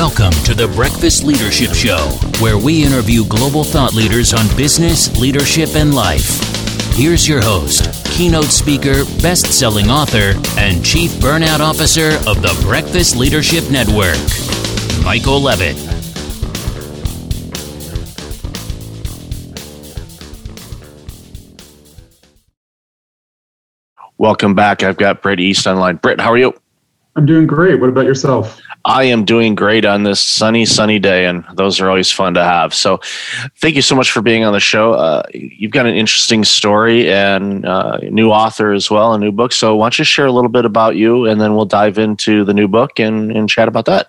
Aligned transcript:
Welcome 0.00 0.32
to 0.44 0.54
the 0.54 0.66
Breakfast 0.66 1.24
Leadership 1.24 1.74
Show, 1.74 1.98
where 2.42 2.56
we 2.56 2.82
interview 2.82 3.22
global 3.26 3.62
thought 3.62 3.92
leaders 3.92 4.32
on 4.32 4.46
business, 4.56 5.14
leadership, 5.20 5.74
and 5.74 5.94
life. 5.94 6.40
Here's 6.94 7.28
your 7.28 7.42
host, 7.42 8.02
keynote 8.06 8.46
speaker, 8.46 9.04
best 9.20 9.52
selling 9.52 9.90
author, 9.90 10.40
and 10.58 10.82
chief 10.82 11.10
burnout 11.20 11.60
officer 11.60 12.12
of 12.26 12.40
the 12.40 12.58
Breakfast 12.64 13.14
Leadership 13.14 13.70
Network, 13.70 14.16
Michael 15.04 15.38
Levitt. 15.38 15.76
Welcome 24.16 24.54
back. 24.54 24.82
I've 24.82 24.96
got 24.96 25.20
Britt 25.20 25.40
East 25.40 25.66
online. 25.66 25.96
Britt, 25.96 26.22
how 26.22 26.32
are 26.32 26.38
you? 26.38 26.54
I'm 27.20 27.26
doing 27.26 27.46
great. 27.46 27.78
What 27.78 27.90
about 27.90 28.06
yourself? 28.06 28.58
I 28.86 29.04
am 29.04 29.26
doing 29.26 29.54
great 29.54 29.84
on 29.84 30.04
this 30.04 30.22
sunny, 30.22 30.64
sunny 30.64 30.98
day, 30.98 31.26
and 31.26 31.44
those 31.52 31.78
are 31.78 31.90
always 31.90 32.10
fun 32.10 32.32
to 32.32 32.42
have. 32.42 32.72
So, 32.72 32.98
thank 33.58 33.76
you 33.76 33.82
so 33.82 33.94
much 33.94 34.10
for 34.10 34.22
being 34.22 34.42
on 34.42 34.54
the 34.54 34.60
show. 34.60 34.94
Uh, 34.94 35.22
you've 35.34 35.70
got 35.70 35.84
an 35.84 35.94
interesting 35.94 36.44
story 36.44 37.12
and 37.12 37.66
uh, 37.66 37.98
new 37.98 38.30
author 38.30 38.72
as 38.72 38.90
well, 38.90 39.12
a 39.12 39.18
new 39.18 39.32
book. 39.32 39.52
So, 39.52 39.76
why 39.76 39.84
don't 39.84 39.98
you 39.98 40.04
share 40.06 40.24
a 40.24 40.32
little 40.32 40.48
bit 40.48 40.64
about 40.64 40.96
you, 40.96 41.26
and 41.26 41.38
then 41.38 41.54
we'll 41.54 41.66
dive 41.66 41.98
into 41.98 42.42
the 42.42 42.54
new 42.54 42.68
book 42.68 42.98
and, 42.98 43.30
and 43.30 43.50
chat 43.50 43.68
about 43.68 43.84
that. 43.84 44.08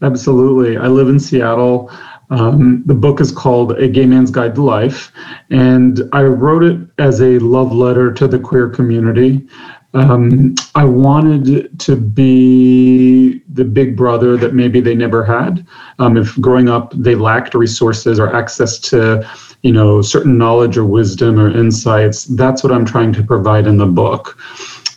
Absolutely. 0.00 0.76
I 0.76 0.86
live 0.86 1.08
in 1.08 1.18
Seattle. 1.18 1.90
Um, 2.30 2.84
the 2.86 2.94
book 2.94 3.20
is 3.20 3.32
called 3.32 3.72
A 3.78 3.88
Gay 3.88 4.06
Man's 4.06 4.30
Guide 4.30 4.54
to 4.54 4.62
Life, 4.62 5.10
and 5.50 6.02
I 6.12 6.22
wrote 6.22 6.62
it 6.62 6.78
as 6.98 7.20
a 7.20 7.40
love 7.40 7.72
letter 7.72 8.12
to 8.12 8.28
the 8.28 8.38
queer 8.38 8.68
community. 8.68 9.44
Um, 9.94 10.54
I 10.74 10.84
wanted 10.84 11.78
to 11.80 11.96
be 11.96 13.40
the 13.48 13.64
big 13.64 13.96
brother 13.96 14.36
that 14.36 14.54
maybe 14.54 14.80
they 14.80 14.94
never 14.94 15.24
had. 15.24 15.66
Um, 15.98 16.16
if 16.16 16.38
growing 16.40 16.68
up 16.68 16.92
they 16.94 17.14
lacked 17.14 17.54
resources 17.54 18.20
or 18.20 18.34
access 18.34 18.78
to, 18.80 19.28
you 19.62 19.72
know, 19.72 20.02
certain 20.02 20.36
knowledge 20.36 20.76
or 20.76 20.84
wisdom 20.84 21.40
or 21.40 21.50
insights, 21.50 22.24
that's 22.24 22.62
what 22.62 22.72
I'm 22.72 22.84
trying 22.84 23.12
to 23.14 23.22
provide 23.22 23.66
in 23.66 23.78
the 23.78 23.86
book. 23.86 24.38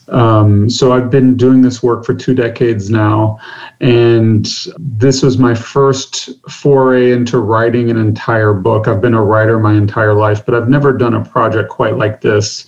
Um, 0.09 0.69
so 0.69 0.91
I've 0.91 1.09
been 1.09 1.37
doing 1.37 1.61
this 1.61 1.81
work 1.81 2.05
for 2.05 2.13
two 2.13 2.35
decades 2.35 2.89
now, 2.89 3.39
and 3.79 4.45
this 4.77 5.23
was 5.23 5.37
my 5.37 5.55
first 5.55 6.31
foray 6.51 7.13
into 7.13 7.39
writing 7.39 7.89
an 7.89 7.97
entire 7.97 8.53
book. 8.53 8.89
I've 8.89 8.99
been 8.99 9.13
a 9.13 9.23
writer 9.23 9.57
my 9.57 9.73
entire 9.73 10.13
life, 10.13 10.45
but 10.45 10.53
I've 10.53 10.67
never 10.67 10.91
done 10.91 11.13
a 11.13 11.23
project 11.23 11.69
quite 11.69 11.95
like 11.95 12.19
this. 12.19 12.65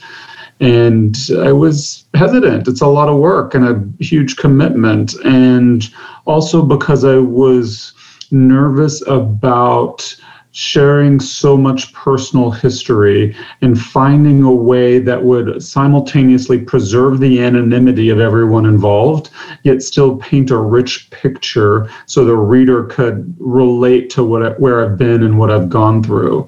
And 0.64 1.17
I 1.39 1.52
was 1.52 2.06
hesitant. 2.14 2.69
It's 2.69 2.80
a 2.80 2.88
lot 2.88 3.09
of 3.09 3.17
work 3.17 3.53
and 3.53 3.66
a 3.67 4.03
huge 4.03 4.38
commitment. 4.38 5.14
And 5.25 5.83
also 6.25 6.61
because 6.61 7.03
I 7.03 7.17
was 7.17 7.92
nervous 8.31 9.06
about 9.08 10.16
sharing 10.53 11.19
so 11.19 11.58
much 11.58 11.91
personal 11.94 12.52
history 12.52 13.36
and 13.61 13.81
finding 13.81 14.44
a 14.44 14.53
way 14.53 15.00
that 15.00 15.23
would 15.23 15.61
simultaneously 15.61 16.59
preserve 16.59 17.19
the 17.19 17.41
anonymity 17.41 18.09
of 18.09 18.19
everyone 18.19 18.66
involved, 18.66 19.31
yet 19.64 19.81
still 19.81 20.16
paint 20.17 20.52
a 20.52 20.58
rich 20.58 21.09
picture 21.09 21.89
so 22.06 22.23
the 22.23 22.38
reader 22.38 22.86
could 22.86 23.36
relate 23.39 24.11
to 24.11 24.23
what 24.23 24.58
where 24.59 24.86
I've 24.86 24.97
been 24.97 25.23
and 25.23 25.39
what 25.39 25.52
I've 25.52 25.69
gone 25.69 26.03
through. 26.03 26.47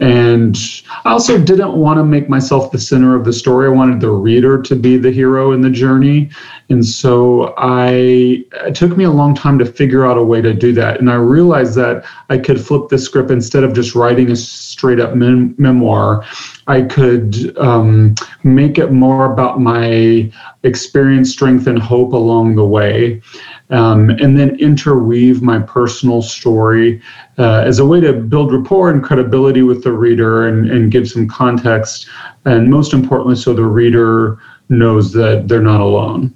And 0.00 0.56
I 1.04 1.10
also 1.10 1.38
didn't 1.38 1.74
want 1.74 1.98
to 1.98 2.04
make 2.04 2.28
myself 2.28 2.72
the 2.72 2.78
center 2.78 3.14
of 3.14 3.26
the 3.26 3.34
story. 3.34 3.66
I 3.66 3.70
wanted 3.70 4.00
the 4.00 4.10
reader 4.10 4.60
to 4.62 4.74
be 4.74 4.96
the 4.96 5.10
hero 5.10 5.52
in 5.52 5.60
the 5.60 5.68
journey. 5.68 6.30
And 6.70 6.84
so 6.86 7.52
I 7.58 8.42
it 8.52 8.74
took 8.74 8.96
me 8.96 9.04
a 9.04 9.10
long 9.10 9.34
time 9.34 9.58
to 9.58 9.66
figure 9.66 10.06
out 10.06 10.16
a 10.16 10.22
way 10.22 10.40
to 10.40 10.54
do 10.54 10.72
that. 10.72 11.00
And 11.00 11.10
I 11.10 11.16
realized 11.16 11.74
that 11.74 12.06
I 12.30 12.38
could 12.38 12.64
flip 12.64 12.88
the 12.88 12.98
script 12.98 13.30
instead 13.30 13.62
of 13.62 13.74
just 13.74 13.94
writing 13.94 14.30
a 14.30 14.36
straight 14.36 15.00
up 15.00 15.14
mem- 15.14 15.54
memoir. 15.58 16.24
I 16.66 16.82
could 16.82 17.56
um, 17.58 18.14
make 18.42 18.78
it 18.78 18.92
more 18.92 19.30
about 19.30 19.60
my 19.60 20.32
experience, 20.62 21.30
strength, 21.30 21.66
and 21.66 21.78
hope 21.78 22.12
along 22.14 22.54
the 22.54 22.64
way 22.64 23.20
um, 23.70 24.10
and 24.10 24.38
then 24.38 24.58
interweave 24.58 25.42
my 25.42 25.60
personal 25.60 26.22
story 26.22 27.00
uh, 27.38 27.62
as 27.64 27.78
a 27.78 27.86
way 27.86 28.00
to 28.00 28.12
build 28.12 28.52
rapport 28.52 28.90
and 28.90 29.02
credibility 29.02 29.62
with 29.62 29.84
the 29.84 29.92
reader 29.92 30.48
and, 30.48 30.70
and 30.70 30.90
give 30.90 31.08
some 31.08 31.28
context. 31.28 32.08
And 32.44 32.68
most 32.68 32.92
importantly, 32.92 33.36
so 33.36 33.54
the 33.54 33.64
reader 33.64 34.38
knows 34.68 35.12
that 35.12 35.48
they're 35.48 35.62
not 35.62 35.80
alone. 35.80 36.34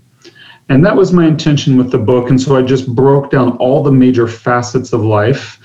And 0.68 0.84
that 0.84 0.96
was 0.96 1.12
my 1.12 1.26
intention 1.26 1.76
with 1.76 1.90
the 1.90 1.98
book. 1.98 2.30
And 2.30 2.40
so 2.40 2.56
I 2.56 2.62
just 2.62 2.94
broke 2.94 3.30
down 3.30 3.56
all 3.58 3.82
the 3.82 3.92
major 3.92 4.26
facets 4.26 4.92
of 4.92 5.04
life 5.04 5.58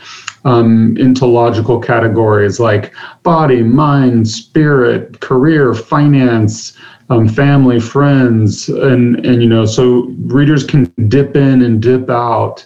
um, 0.45 0.97
into 0.97 1.25
logical 1.25 1.79
categories 1.79 2.59
like 2.59 2.93
body, 3.23 3.63
mind, 3.63 4.27
spirit, 4.27 5.19
career, 5.21 5.73
finance, 5.73 6.77
um, 7.09 7.27
family, 7.27 7.79
friends, 7.79 8.69
and 8.69 9.25
and 9.25 9.41
you 9.41 9.49
know, 9.49 9.65
so 9.65 10.13
readers 10.19 10.63
can 10.63 10.85
dip 11.07 11.35
in 11.35 11.61
and 11.61 11.81
dip 11.81 12.09
out 12.09 12.65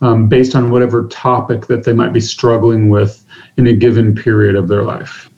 um, 0.00 0.28
based 0.28 0.54
on 0.54 0.70
whatever 0.70 1.06
topic 1.08 1.66
that 1.66 1.84
they 1.84 1.92
might 1.92 2.12
be 2.12 2.20
struggling 2.20 2.88
with 2.88 3.24
in 3.56 3.66
a 3.66 3.72
given 3.72 4.14
period 4.14 4.56
of 4.56 4.68
their 4.68 4.82
life. 4.82 5.28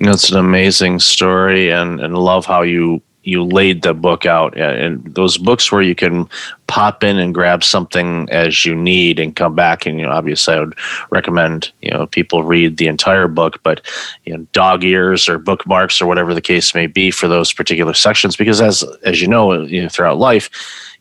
That's 0.00 0.30
an 0.30 0.38
amazing 0.38 1.00
story, 1.00 1.70
and 1.70 2.00
and 2.00 2.16
love 2.18 2.46
how 2.46 2.62
you 2.62 3.00
you 3.26 3.42
laid 3.42 3.82
the 3.82 3.92
book 3.92 4.24
out 4.24 4.56
uh, 4.56 4.62
and 4.62 5.04
those 5.14 5.36
books 5.36 5.70
where 5.70 5.82
you 5.82 5.94
can 5.94 6.28
pop 6.68 7.02
in 7.02 7.18
and 7.18 7.34
grab 7.34 7.62
something 7.62 8.28
as 8.30 8.64
you 8.64 8.74
need 8.74 9.18
and 9.18 9.36
come 9.36 9.54
back 9.54 9.84
and 9.84 9.98
you 9.98 10.06
know 10.06 10.12
obviously 10.12 10.54
I 10.54 10.60
would 10.60 10.74
recommend 11.10 11.72
you 11.82 11.90
know 11.90 12.06
people 12.06 12.44
read 12.44 12.76
the 12.76 12.86
entire 12.86 13.28
book 13.28 13.62
but 13.62 13.84
you 14.24 14.36
know 14.36 14.46
dog 14.52 14.84
ears 14.84 15.28
or 15.28 15.38
bookmarks 15.38 16.00
or 16.00 16.06
whatever 16.06 16.34
the 16.34 16.40
case 16.40 16.74
may 16.74 16.86
be 16.86 17.10
for 17.10 17.28
those 17.28 17.52
particular 17.52 17.94
sections 17.94 18.36
because 18.36 18.60
as 18.60 18.84
as 19.04 19.20
you 19.20 19.28
know, 19.28 19.52
you 19.62 19.82
know 19.82 19.88
throughout 19.88 20.18
life 20.18 20.48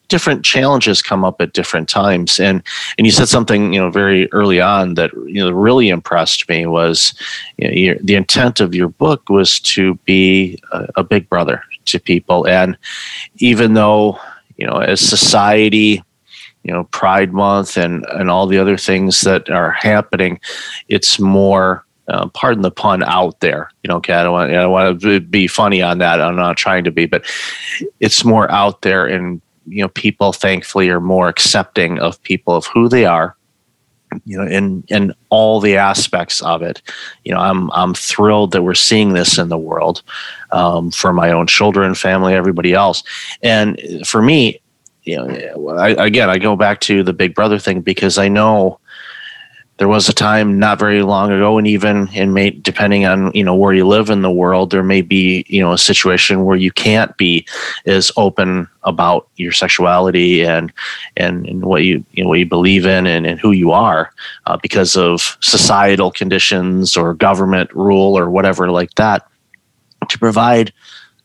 different 0.07 0.45
challenges 0.45 1.01
come 1.01 1.23
up 1.23 1.41
at 1.41 1.53
different 1.53 1.89
times. 1.89 2.39
And 2.39 2.61
and 2.97 3.05
you 3.05 3.11
said 3.11 3.27
something 3.27 3.73
you 3.73 3.79
know 3.79 3.89
very 3.89 4.31
early 4.31 4.61
on 4.61 4.95
that 4.95 5.11
you 5.25 5.43
know 5.43 5.51
really 5.51 5.89
impressed 5.89 6.47
me 6.49 6.65
was 6.65 7.13
you 7.57 7.67
know, 7.67 7.73
your, 7.73 7.95
the 7.95 8.15
intent 8.15 8.59
of 8.59 8.75
your 8.75 8.89
book 8.89 9.29
was 9.29 9.59
to 9.61 9.95
be 10.05 10.59
a, 10.71 10.87
a 10.97 11.03
big 11.03 11.27
brother 11.29 11.63
to 11.85 11.99
people. 11.99 12.47
And 12.47 12.77
even 13.37 13.73
though 13.73 14.19
you 14.57 14.65
know 14.65 14.77
as 14.77 15.01
society 15.01 16.01
you 16.63 16.73
know 16.73 16.85
pride 16.85 17.33
month 17.33 17.77
and 17.77 18.05
and 18.09 18.29
all 18.29 18.47
the 18.47 18.57
other 18.57 18.77
things 18.77 19.21
that 19.21 19.49
are 19.49 19.71
happening 19.71 20.39
it's 20.87 21.19
more 21.19 21.85
uh, 22.07 22.27
pardon 22.29 22.61
the 22.61 22.69
pun 22.69 23.01
out 23.03 23.39
there. 23.39 23.69
You 23.83 23.89
know 23.89 23.97
okay 23.97 24.13
i 24.13 24.23
don't 24.23 24.33
want, 24.33 24.51
I 24.51 24.55
don't 24.55 24.71
want 24.71 25.01
to 25.01 25.19
be 25.19 25.47
funny 25.47 25.81
on 25.81 25.97
that. 25.99 26.21
I'm 26.21 26.35
not 26.35 26.57
trying 26.57 26.83
to 26.85 26.91
be 26.91 27.05
but 27.05 27.25
it's 27.99 28.23
more 28.23 28.49
out 28.51 28.81
there 28.81 29.05
and 29.05 29.41
you 29.67 29.81
know 29.81 29.89
people 29.89 30.31
thankfully 30.31 30.89
are 30.89 31.01
more 31.01 31.27
accepting 31.27 31.99
of 31.99 32.21
people 32.23 32.55
of 32.55 32.65
who 32.67 32.87
they 32.87 33.05
are 33.05 33.34
you 34.25 34.37
know 34.37 34.47
in 34.47 34.83
in 34.87 35.13
all 35.29 35.59
the 35.59 35.77
aspects 35.77 36.41
of 36.41 36.61
it. 36.61 36.81
You 37.23 37.33
know 37.33 37.39
i'm 37.39 37.71
i'm 37.71 37.93
thrilled 37.93 38.51
that 38.51 38.63
we're 38.63 38.73
seeing 38.73 39.13
this 39.13 39.37
in 39.37 39.49
the 39.49 39.57
world 39.57 40.01
um, 40.51 40.91
for 40.91 41.13
my 41.13 41.31
own 41.31 41.47
children 41.47 41.95
family 41.95 42.33
everybody 42.33 42.73
else. 42.73 43.03
And 43.43 43.79
for 44.05 44.21
me 44.21 44.61
you 45.05 45.15
know 45.15 45.69
I, 45.69 45.89
again 45.89 46.29
i 46.29 46.37
go 46.37 46.55
back 46.55 46.81
to 46.81 47.03
the 47.03 47.13
big 47.13 47.35
brother 47.35 47.59
thing 47.59 47.81
because 47.81 48.17
i 48.17 48.27
know 48.27 48.79
there 49.77 49.87
was 49.89 50.07
a 50.07 50.13
time 50.13 50.57
not 50.57 50.79
very 50.79 51.01
long 51.01 51.31
ago 51.31 51.57
and 51.57 51.67
even 51.67 52.07
in 52.09 52.33
may 52.33 52.49
depending 52.49 53.05
on 53.05 53.31
you 53.33 53.43
know 53.43 53.55
where 53.55 53.73
you 53.73 53.85
live 53.85 54.09
in 54.09 54.21
the 54.21 54.31
world 54.31 54.71
there 54.71 54.83
may 54.83 55.01
be 55.01 55.45
you 55.47 55.61
know 55.61 55.73
a 55.73 55.77
situation 55.77 56.45
where 56.45 56.55
you 56.55 56.71
can't 56.71 57.15
be 57.17 57.45
as 57.85 58.11
open 58.15 58.67
about 58.83 59.27
your 59.35 59.51
sexuality 59.51 60.43
and 60.45 60.71
and, 61.17 61.45
and 61.47 61.65
what 61.65 61.83
you 61.83 62.03
you 62.11 62.23
know 62.23 62.29
what 62.29 62.39
you 62.39 62.45
believe 62.45 62.85
in 62.85 63.05
and, 63.05 63.25
and 63.25 63.39
who 63.39 63.51
you 63.51 63.71
are 63.71 64.11
uh, 64.45 64.57
because 64.57 64.95
of 64.95 65.37
societal 65.41 66.11
conditions 66.11 66.95
or 66.95 67.13
government 67.13 67.73
rule 67.73 68.17
or 68.17 68.29
whatever 68.29 68.71
like 68.71 68.93
that 68.95 69.27
to 70.09 70.17
provide 70.19 70.71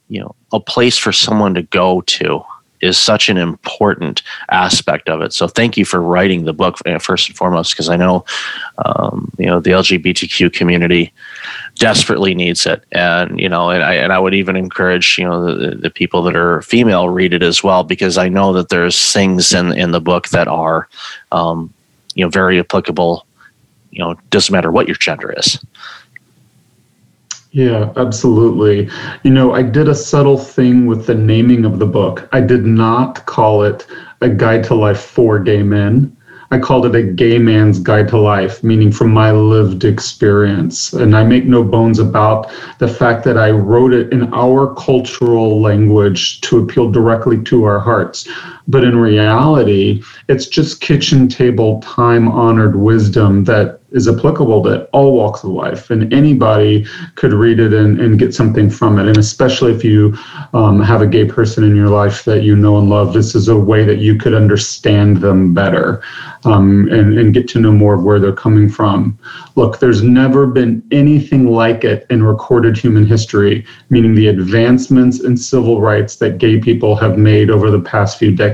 you 0.09 0.21
know 0.21 0.35
a 0.53 0.61
place 0.61 0.99
for 0.99 1.13
someone 1.13 1.55
to 1.55 1.63
go 1.63 2.01
to 2.03 2.43
is 2.81 2.99
such 2.99 3.29
an 3.29 3.37
important 3.37 4.23
aspect 4.51 5.09
of 5.09 5.21
it. 5.21 5.33
So 5.33 5.47
thank 5.49 5.77
you 5.77 5.85
for 5.85 6.01
writing 6.01 6.45
the 6.45 6.53
book 6.53 6.79
uh, 6.87 6.99
first 6.99 7.29
and 7.29 7.37
foremost, 7.37 7.73
because 7.73 7.89
I 7.89 7.97
know 7.97 8.25
um, 8.85 9.31
you 9.39 9.47
know 9.47 9.61
the 9.61 9.71
LGBTQ 9.71 10.53
community 10.53 11.13
desperately 11.77 12.35
needs 12.35 12.67
it, 12.67 12.85
and 12.93 13.39
you 13.39 13.49
know, 13.49 13.71
and 13.71 13.83
I 13.83 13.95
and 13.95 14.13
I 14.13 14.19
would 14.19 14.35
even 14.35 14.57
encourage 14.57 15.19
you 15.19 15.25
know 15.25 15.55
the, 15.55 15.77
the 15.77 15.91
people 15.91 16.23
that 16.23 16.37
are 16.37 16.63
female 16.63 17.09
read 17.09 17.35
it 17.35 17.43
as 17.43 17.63
well, 17.63 17.85
because 17.85 18.19
I 18.19 18.29
know 18.29 18.53
that 18.53 18.69
there's 18.69 19.13
things 19.13 19.53
in 19.53 19.73
in 19.73 19.91
the 19.91 20.01
book 20.01 20.29
that 20.29 20.49
are 20.49 20.89
um, 21.33 21.73
you 22.15 22.25
know 22.25 22.31
very 22.31 22.59
applicable. 22.59 23.27
You 23.91 24.05
know, 24.05 24.15
doesn't 24.31 24.53
matter 24.53 24.71
what 24.71 24.87
your 24.87 24.97
gender 24.97 25.35
is. 25.37 25.59
Yeah, 27.53 27.93
absolutely. 27.97 28.89
You 29.25 29.31
know, 29.31 29.53
I 29.53 29.63
did 29.63 29.89
a 29.89 29.95
subtle 29.95 30.39
thing 30.39 30.87
with 30.87 31.07
the 31.07 31.15
naming 31.15 31.65
of 31.65 31.79
the 31.79 31.87
book. 31.87 32.29
I 32.33 32.41
did 32.41 32.65
not 32.65 33.25
call 33.27 33.63
it 33.65 33.87
A 34.21 34.29
Guide 34.29 34.65
to 34.65 34.75
Life 34.75 35.01
for 35.01 35.39
Gay 35.39 35.63
Men. 35.63 36.17
I 36.53 36.59
called 36.59 36.85
it 36.87 36.97
a 36.97 37.03
gay 37.03 37.39
man's 37.39 37.79
guide 37.79 38.09
to 38.09 38.19
life, 38.19 38.65
meaning 38.65 38.91
from 38.91 39.13
my 39.13 39.31
lived 39.31 39.85
experience. 39.85 40.93
And 40.93 41.17
I 41.17 41.23
make 41.23 41.45
no 41.45 41.63
bones 41.63 42.01
about 42.01 42.51
the 42.79 42.89
fact 42.89 43.23
that 43.25 43.39
I 43.39 43.53
wrote 43.53 43.93
it 43.93 44.13
in 44.13 44.35
our 44.35 44.75
cultural 44.75 45.61
language 45.61 46.41
to 46.43 46.59
appeal 46.59 46.91
directly 46.91 47.41
to 47.45 47.63
our 47.65 47.79
hearts. 47.79 48.29
But 48.69 48.85
in 48.85 48.97
reality, 48.97 50.03
it's 50.29 50.47
just 50.47 50.81
kitchen 50.81 51.29
table, 51.29 51.81
time 51.81 52.29
honored 52.29 52.77
wisdom 52.77 53.45
that 53.45 53.81
is 53.93 54.07
applicable 54.09 54.63
to 54.63 54.85
all 54.87 55.17
walks 55.17 55.43
of 55.43 55.51
life, 55.51 55.91
and 55.91 56.13
anybody 56.13 56.87
could 57.17 57.33
read 57.33 57.59
it 57.59 57.73
and, 57.73 58.01
and 58.01 58.19
get 58.19 58.35
something 58.35 58.71
from 58.71 58.99
it. 58.99 59.09
And 59.09 59.17
especially 59.17 59.73
if 59.73 59.85
you 59.85 60.17
um, 60.55 60.81
have 60.81 61.03
a 61.03 61.07
gay 61.07 61.25
person 61.25 61.65
in 61.65 61.75
your 61.75 61.89
life 61.89 62.25
that 62.25 62.43
you 62.43 62.55
know 62.55 62.79
and 62.79 62.89
love, 62.89 63.13
this 63.13 63.35
is 63.35 63.49
a 63.49 63.57
way 63.57 63.85
that 63.85 63.99
you 63.99 64.17
could 64.17 64.35
understand 64.35 65.19
them 65.19 65.55
better 65.55 66.03
um, 66.45 66.89
and, 66.91 67.19
and 67.19 67.35
get 67.35 67.49
to 67.49 67.61
know 67.61 67.73
more 67.73 67.95
of 67.95 68.05
where 68.05 68.21
they're 68.21 68.33
coming 68.33 68.69
from. 68.69 69.19
Look, 69.57 69.81
there's 69.81 70.03
never 70.03 70.47
been 70.47 70.83
anything 70.91 71.51
like 71.51 71.85
it 71.85 72.07
in 72.11 72.23
recorded 72.23 72.77
human 72.77 73.07
history, 73.07 73.67
meaning 73.89 74.15
the 74.15 74.29
advancements 74.29 75.21
in 75.21 75.37
civil 75.37 75.81
rights 75.81 76.17
that 76.17 76.39
gay 76.39 76.61
people 76.61 76.95
have 76.97 77.19
made 77.19 77.51
over 77.51 77.71
the 77.71 77.81
past 77.81 78.19
few 78.19 78.35
decades. 78.35 78.50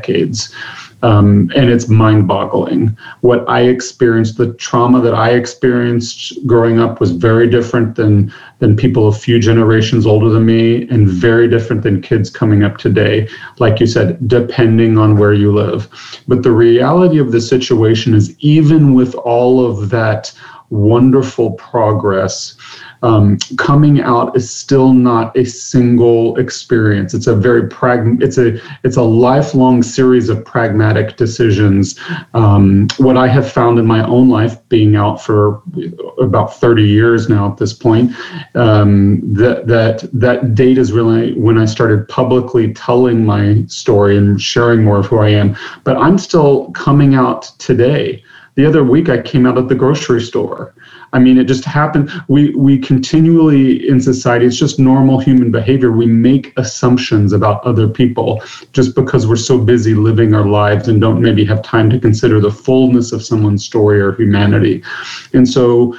Um, 1.02 1.52
and 1.54 1.70
it's 1.70 1.88
mind 1.88 2.26
boggling. 2.26 2.96
What 3.20 3.46
I 3.48 3.62
experienced, 3.62 4.38
the 4.38 4.54
trauma 4.54 5.02
that 5.02 5.14
I 5.14 5.32
experienced 5.32 6.44
growing 6.46 6.80
up 6.80 7.00
was 7.00 7.12
very 7.12 7.50
different 7.50 7.96
than, 7.96 8.32
than 8.60 8.76
people 8.76 9.06
a 9.06 9.12
few 9.12 9.38
generations 9.38 10.06
older 10.06 10.30
than 10.30 10.46
me, 10.46 10.88
and 10.88 11.06
very 11.06 11.48
different 11.48 11.82
than 11.82 12.00
kids 12.00 12.30
coming 12.30 12.64
up 12.64 12.78
today. 12.78 13.28
Like 13.58 13.78
you 13.78 13.86
said, 13.86 14.26
depending 14.26 14.96
on 14.96 15.18
where 15.18 15.34
you 15.34 15.52
live. 15.52 15.88
But 16.26 16.42
the 16.42 16.52
reality 16.52 17.18
of 17.18 17.30
the 17.30 17.42
situation 17.42 18.14
is, 18.14 18.34
even 18.40 18.94
with 18.94 19.14
all 19.16 19.64
of 19.64 19.90
that 19.90 20.32
wonderful 20.70 21.52
progress, 21.52 22.56
um, 23.02 23.38
coming 23.58 24.00
out 24.00 24.36
is 24.36 24.50
still 24.50 24.92
not 24.92 25.36
a 25.36 25.44
single 25.44 26.36
experience. 26.38 27.14
It's 27.14 27.26
a 27.26 27.34
very 27.34 27.68
prag. 27.68 28.22
It's 28.22 28.38
a 28.38 28.60
it's 28.84 28.96
a 28.96 29.02
lifelong 29.02 29.82
series 29.82 30.28
of 30.28 30.44
pragmatic 30.44 31.16
decisions. 31.16 31.98
Um, 32.34 32.88
what 32.98 33.16
I 33.16 33.28
have 33.28 33.50
found 33.50 33.78
in 33.78 33.86
my 33.86 34.04
own 34.06 34.28
life, 34.28 34.56
being 34.68 34.96
out 34.96 35.20
for 35.20 35.62
about 36.20 36.54
30 36.54 36.82
years 36.82 37.28
now 37.28 37.50
at 37.50 37.58
this 37.58 37.72
point, 37.72 38.12
um, 38.54 39.20
that 39.34 39.66
that 39.66 40.08
that 40.12 40.54
date 40.54 40.78
is 40.78 40.92
really 40.92 41.34
when 41.34 41.58
I 41.58 41.64
started 41.64 42.08
publicly 42.08 42.72
telling 42.72 43.24
my 43.24 43.64
story 43.66 44.16
and 44.16 44.40
sharing 44.40 44.84
more 44.84 44.98
of 44.98 45.06
who 45.06 45.18
I 45.18 45.28
am. 45.30 45.56
But 45.84 45.96
I'm 45.96 46.18
still 46.18 46.70
coming 46.72 47.14
out 47.14 47.52
today. 47.58 48.22
The 48.56 48.64
other 48.64 48.82
week, 48.82 49.10
I 49.10 49.20
came 49.20 49.44
out 49.44 49.58
at 49.58 49.68
the 49.68 49.74
grocery 49.74 50.22
store. 50.22 50.74
I 51.12 51.18
mean, 51.18 51.36
it 51.36 51.44
just 51.44 51.64
happened. 51.64 52.10
We 52.28 52.54
we 52.54 52.78
continually 52.78 53.86
in 53.86 54.00
society, 54.00 54.46
it's 54.46 54.56
just 54.56 54.78
normal 54.78 55.20
human 55.20 55.50
behavior. 55.50 55.92
We 55.92 56.06
make 56.06 56.54
assumptions 56.56 57.34
about 57.34 57.62
other 57.64 57.86
people 57.86 58.42
just 58.72 58.94
because 58.94 59.26
we're 59.26 59.36
so 59.36 59.58
busy 59.58 59.94
living 59.94 60.34
our 60.34 60.46
lives 60.46 60.88
and 60.88 61.02
don't 61.02 61.20
maybe 61.20 61.44
have 61.44 61.62
time 61.62 61.90
to 61.90 62.00
consider 62.00 62.40
the 62.40 62.50
fullness 62.50 63.12
of 63.12 63.22
someone's 63.22 63.64
story 63.64 64.00
or 64.00 64.12
humanity. 64.12 64.82
And 65.34 65.46
so, 65.46 65.94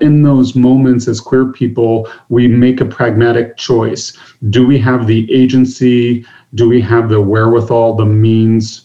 in 0.00 0.22
those 0.22 0.54
moments 0.54 1.08
as 1.08 1.20
queer 1.20 1.52
people, 1.52 2.08
we 2.28 2.46
make 2.46 2.80
a 2.80 2.84
pragmatic 2.84 3.56
choice. 3.56 4.16
Do 4.50 4.64
we 4.64 4.78
have 4.78 5.08
the 5.08 5.30
agency? 5.32 6.24
Do 6.54 6.68
we 6.68 6.80
have 6.82 7.08
the 7.08 7.20
wherewithal, 7.20 7.96
the 7.96 8.06
means? 8.06 8.81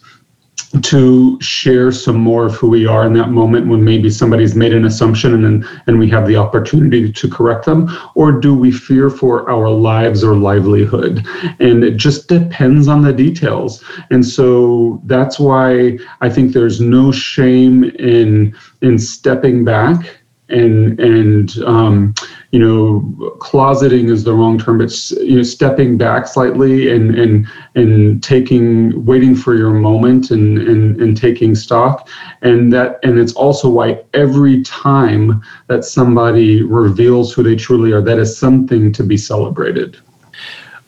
To 0.84 1.40
share 1.42 1.92
some 1.92 2.18
more 2.18 2.46
of 2.46 2.56
who 2.56 2.70
we 2.70 2.86
are 2.86 3.06
in 3.06 3.14
that 3.14 3.30
moment 3.30 3.68
when 3.68 3.84
maybe 3.84 4.10
somebody's 4.10 4.56
made 4.56 4.74
an 4.74 4.86
assumption 4.86 5.46
and 5.46 5.66
and 5.88 6.00
we 6.00 6.10
have 6.10 6.28
the 6.28 6.36
opportunity 6.36 7.12
to 7.12 7.30
correct 7.30 7.66
them? 7.66 7.90
Or 8.16 8.32
do 8.32 8.54
we 8.54 8.72
fear 8.72 9.10
for 9.10 9.50
our 9.50 9.70
lives 9.70 10.24
or 10.24 10.36
livelihood? 10.36 11.26
And 11.60 11.84
it 11.84 11.98
just 11.98 12.28
depends 12.28 12.88
on 12.88 13.02
the 13.02 13.14
details. 13.14 13.84
And 14.12 14.26
so 14.26 15.02
that's 15.06 15.40
why 15.40 15.98
i 16.22 16.30
think 16.30 16.54
there's 16.54 16.80
no 16.80 17.12
shame 17.12 17.84
in 17.84 18.56
in 18.82 18.98
stepping 18.98 19.64
back 19.66 20.20
and 20.50 21.00
and 21.00 21.58
um, 21.64 22.14
you 22.52 22.60
know 22.60 23.02
closeting 23.40 24.10
is 24.10 24.24
the 24.24 24.34
wrong 24.34 24.58
term 24.58 24.78
but 24.78 25.12
you 25.12 25.36
know 25.36 25.44
stepping 25.44 25.98
back 25.98 26.28
slightly 26.28 26.90
and 26.94 27.16
and 27.16 27.48
and 27.76 28.24
taking 28.24 29.06
waiting 29.06 29.36
for 29.36 29.56
your 29.56 29.72
moment 29.72 30.32
and 30.32 30.58
and, 30.60 31.00
and 31.02 31.18
taking 31.18 31.56
stock 31.56 32.08
and 32.42 32.72
that 32.72 33.00
and 33.04 33.20
it's 33.20 33.34
also 33.34 33.70
why 33.70 34.02
every 34.14 34.62
time 34.64 35.42
that 35.68 35.84
somebody 35.84 36.64
reveals 36.64 37.34
who 37.34 37.44
they 37.44 37.56
truly 37.56 37.92
are 37.92 38.02
that 38.02 38.18
is 38.18 38.38
something 38.38 38.92
to 38.92 39.04
be 39.04 39.18
celebrated 39.18 39.98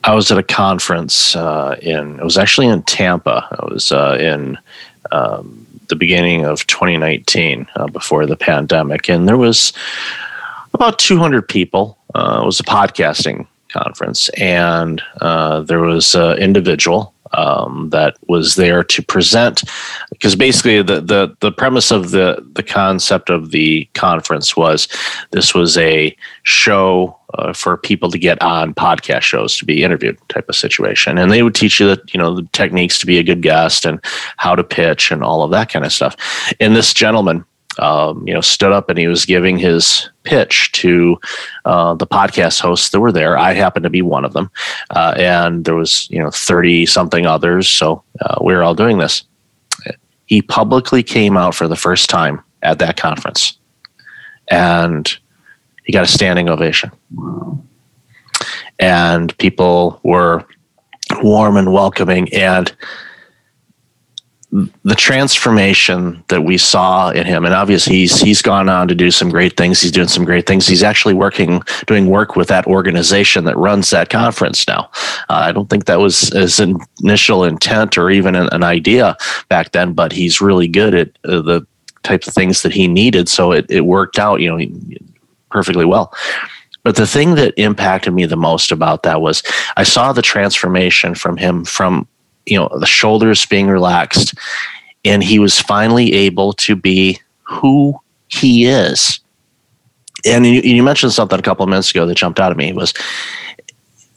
I 0.02 0.14
was 0.14 0.30
at 0.32 0.38
a 0.38 0.42
conference 0.42 1.36
uh, 1.36 1.76
in. 1.82 2.18
It 2.18 2.24
was 2.24 2.38
actually 2.38 2.68
in 2.68 2.82
Tampa. 2.84 3.46
I 3.50 3.66
was 3.66 3.92
uh, 3.92 4.16
in 4.18 4.56
um, 5.12 5.66
the 5.88 5.94
beginning 5.96 6.46
of 6.46 6.66
2019 6.68 7.66
uh, 7.76 7.86
before 7.88 8.24
the 8.24 8.34
pandemic, 8.34 9.10
and 9.10 9.28
there 9.28 9.36
was 9.36 9.74
about 10.74 10.98
200 10.98 11.48
people. 11.48 11.98
Uh, 12.14 12.40
it 12.42 12.46
was 12.46 12.60
a 12.60 12.64
podcasting 12.64 13.46
conference, 13.72 14.28
and 14.30 15.02
uh, 15.20 15.60
there 15.60 15.80
was 15.80 16.14
an 16.14 16.38
individual 16.38 17.14
um, 17.32 17.90
that 17.90 18.16
was 18.28 18.56
there 18.56 18.82
to 18.82 19.02
present 19.02 19.62
because 20.10 20.34
basically 20.34 20.82
the, 20.82 21.00
the 21.00 21.36
the 21.40 21.52
premise 21.52 21.90
of 21.90 22.10
the 22.10 22.44
the 22.54 22.62
concept 22.62 23.30
of 23.30 23.50
the 23.50 23.88
conference 23.94 24.56
was 24.56 24.88
this 25.30 25.54
was 25.54 25.78
a 25.78 26.16
show 26.42 27.16
uh, 27.34 27.52
for 27.52 27.76
people 27.76 28.10
to 28.10 28.18
get 28.18 28.40
on 28.42 28.74
podcast 28.74 29.22
shows 29.22 29.56
to 29.56 29.64
be 29.64 29.84
interviewed 29.84 30.18
type 30.28 30.48
of 30.48 30.56
situation 30.56 31.18
and 31.18 31.30
they 31.30 31.42
would 31.42 31.54
teach 31.54 31.78
you 31.78 31.86
that 31.86 32.12
you 32.12 32.18
know 32.18 32.34
the 32.34 32.48
techniques 32.52 32.98
to 32.98 33.06
be 33.06 33.18
a 33.18 33.22
good 33.22 33.42
guest 33.42 33.84
and 33.84 34.00
how 34.36 34.54
to 34.54 34.64
pitch 34.64 35.12
and 35.12 35.22
all 35.22 35.42
of 35.42 35.50
that 35.50 35.68
kind 35.68 35.84
of 35.84 35.92
stuff 35.92 36.16
and 36.58 36.74
this 36.74 36.92
gentleman 36.92 37.44
um, 37.78 38.26
you 38.26 38.34
know, 38.34 38.40
stood 38.40 38.72
up 38.72 38.88
and 38.88 38.98
he 38.98 39.06
was 39.06 39.24
giving 39.24 39.58
his 39.58 40.08
pitch 40.24 40.72
to 40.72 41.18
uh, 41.64 41.94
the 41.94 42.06
podcast 42.06 42.60
hosts 42.60 42.90
that 42.90 43.00
were 43.00 43.12
there. 43.12 43.38
I 43.38 43.52
happened 43.52 43.84
to 43.84 43.90
be 43.90 44.02
one 44.02 44.24
of 44.24 44.32
them, 44.32 44.50
uh, 44.90 45.14
and 45.16 45.64
there 45.64 45.76
was 45.76 46.08
you 46.10 46.18
know 46.18 46.30
thirty 46.30 46.86
something 46.86 47.26
others. 47.26 47.68
So 47.68 48.02
uh, 48.20 48.36
we 48.42 48.54
were 48.54 48.62
all 48.62 48.74
doing 48.74 48.98
this. 48.98 49.24
He 50.26 50.42
publicly 50.42 51.02
came 51.02 51.36
out 51.36 51.54
for 51.54 51.68
the 51.68 51.76
first 51.76 52.10
time 52.10 52.42
at 52.62 52.78
that 52.80 52.96
conference, 52.96 53.58
and 54.48 55.16
he 55.84 55.92
got 55.92 56.04
a 56.04 56.08
standing 56.08 56.48
ovation. 56.48 56.90
And 58.78 59.36
people 59.38 60.00
were 60.02 60.44
warm 61.22 61.56
and 61.56 61.72
welcoming, 61.72 62.32
and 62.32 62.74
the 64.52 64.96
transformation 64.96 66.24
that 66.28 66.42
we 66.42 66.58
saw 66.58 67.10
in 67.10 67.24
him, 67.24 67.44
and 67.44 67.54
obviously 67.54 67.94
he's 67.94 68.20
he's 68.20 68.42
gone 68.42 68.68
on 68.68 68.88
to 68.88 68.94
do 68.96 69.10
some 69.10 69.30
great 69.30 69.56
things. 69.56 69.80
He's 69.80 69.92
doing 69.92 70.08
some 70.08 70.24
great 70.24 70.46
things. 70.46 70.66
He's 70.66 70.82
actually 70.82 71.14
working, 71.14 71.62
doing 71.86 72.08
work 72.08 72.34
with 72.34 72.48
that 72.48 72.66
organization 72.66 73.44
that 73.44 73.56
runs 73.56 73.90
that 73.90 74.10
conference 74.10 74.66
now. 74.66 74.90
Uh, 75.28 75.44
I 75.46 75.52
don't 75.52 75.70
think 75.70 75.84
that 75.84 76.00
was 76.00 76.30
his 76.30 76.60
initial 77.00 77.44
intent 77.44 77.96
or 77.96 78.10
even 78.10 78.34
an, 78.34 78.48
an 78.50 78.64
idea 78.64 79.16
back 79.48 79.70
then, 79.70 79.92
but 79.92 80.10
he's 80.10 80.40
really 80.40 80.66
good 80.66 80.94
at 80.94 81.08
uh, 81.24 81.42
the 81.42 81.64
types 82.02 82.26
of 82.26 82.34
things 82.34 82.62
that 82.62 82.72
he 82.72 82.88
needed. 82.88 83.28
So 83.28 83.52
it, 83.52 83.66
it 83.68 83.82
worked 83.82 84.18
out, 84.18 84.40
you 84.40 84.50
know, 84.50 84.98
perfectly 85.50 85.84
well. 85.84 86.12
But 86.82 86.96
the 86.96 87.06
thing 87.06 87.34
that 87.36 87.54
impacted 87.56 88.14
me 88.14 88.26
the 88.26 88.36
most 88.36 88.72
about 88.72 89.02
that 89.04 89.20
was 89.20 89.42
I 89.76 89.84
saw 89.84 90.12
the 90.12 90.22
transformation 90.22 91.14
from 91.14 91.36
him 91.36 91.64
from 91.64 92.08
you 92.50 92.58
know 92.58 92.68
the 92.78 92.86
shoulders 92.86 93.46
being 93.46 93.68
relaxed. 93.68 94.34
And 95.02 95.22
he 95.22 95.38
was 95.38 95.58
finally 95.58 96.12
able 96.12 96.52
to 96.54 96.76
be 96.76 97.20
who 97.42 97.98
he 98.28 98.66
is. 98.66 99.20
And 100.26 100.44
you, 100.44 100.60
you 100.60 100.82
mentioned 100.82 101.12
something 101.12 101.38
a 101.38 101.42
couple 101.42 101.62
of 101.62 101.70
minutes 101.70 101.90
ago 101.90 102.04
that 102.04 102.16
jumped 102.16 102.38
out 102.38 102.50
at 102.50 102.58
me 102.58 102.74
was 102.74 102.92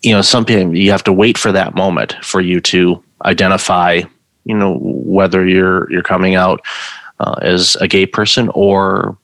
you 0.02 0.12
know 0.12 0.22
something 0.22 0.76
you 0.76 0.92
have 0.92 1.04
to 1.04 1.14
wait 1.14 1.38
for 1.38 1.52
that 1.52 1.76
moment 1.76 2.16
for 2.22 2.42
you 2.42 2.60
to 2.60 3.02
identify 3.24 4.02
you 4.44 4.56
know 4.56 4.78
whether 4.82 5.48
you're 5.48 5.90
you're 5.92 6.04
coming 6.04 6.36
out 6.36 6.60
uh, 7.22 7.36
as 7.42 7.78
a 7.78 7.88
gay 7.88 8.06
person 8.06 8.50
or 8.54 9.18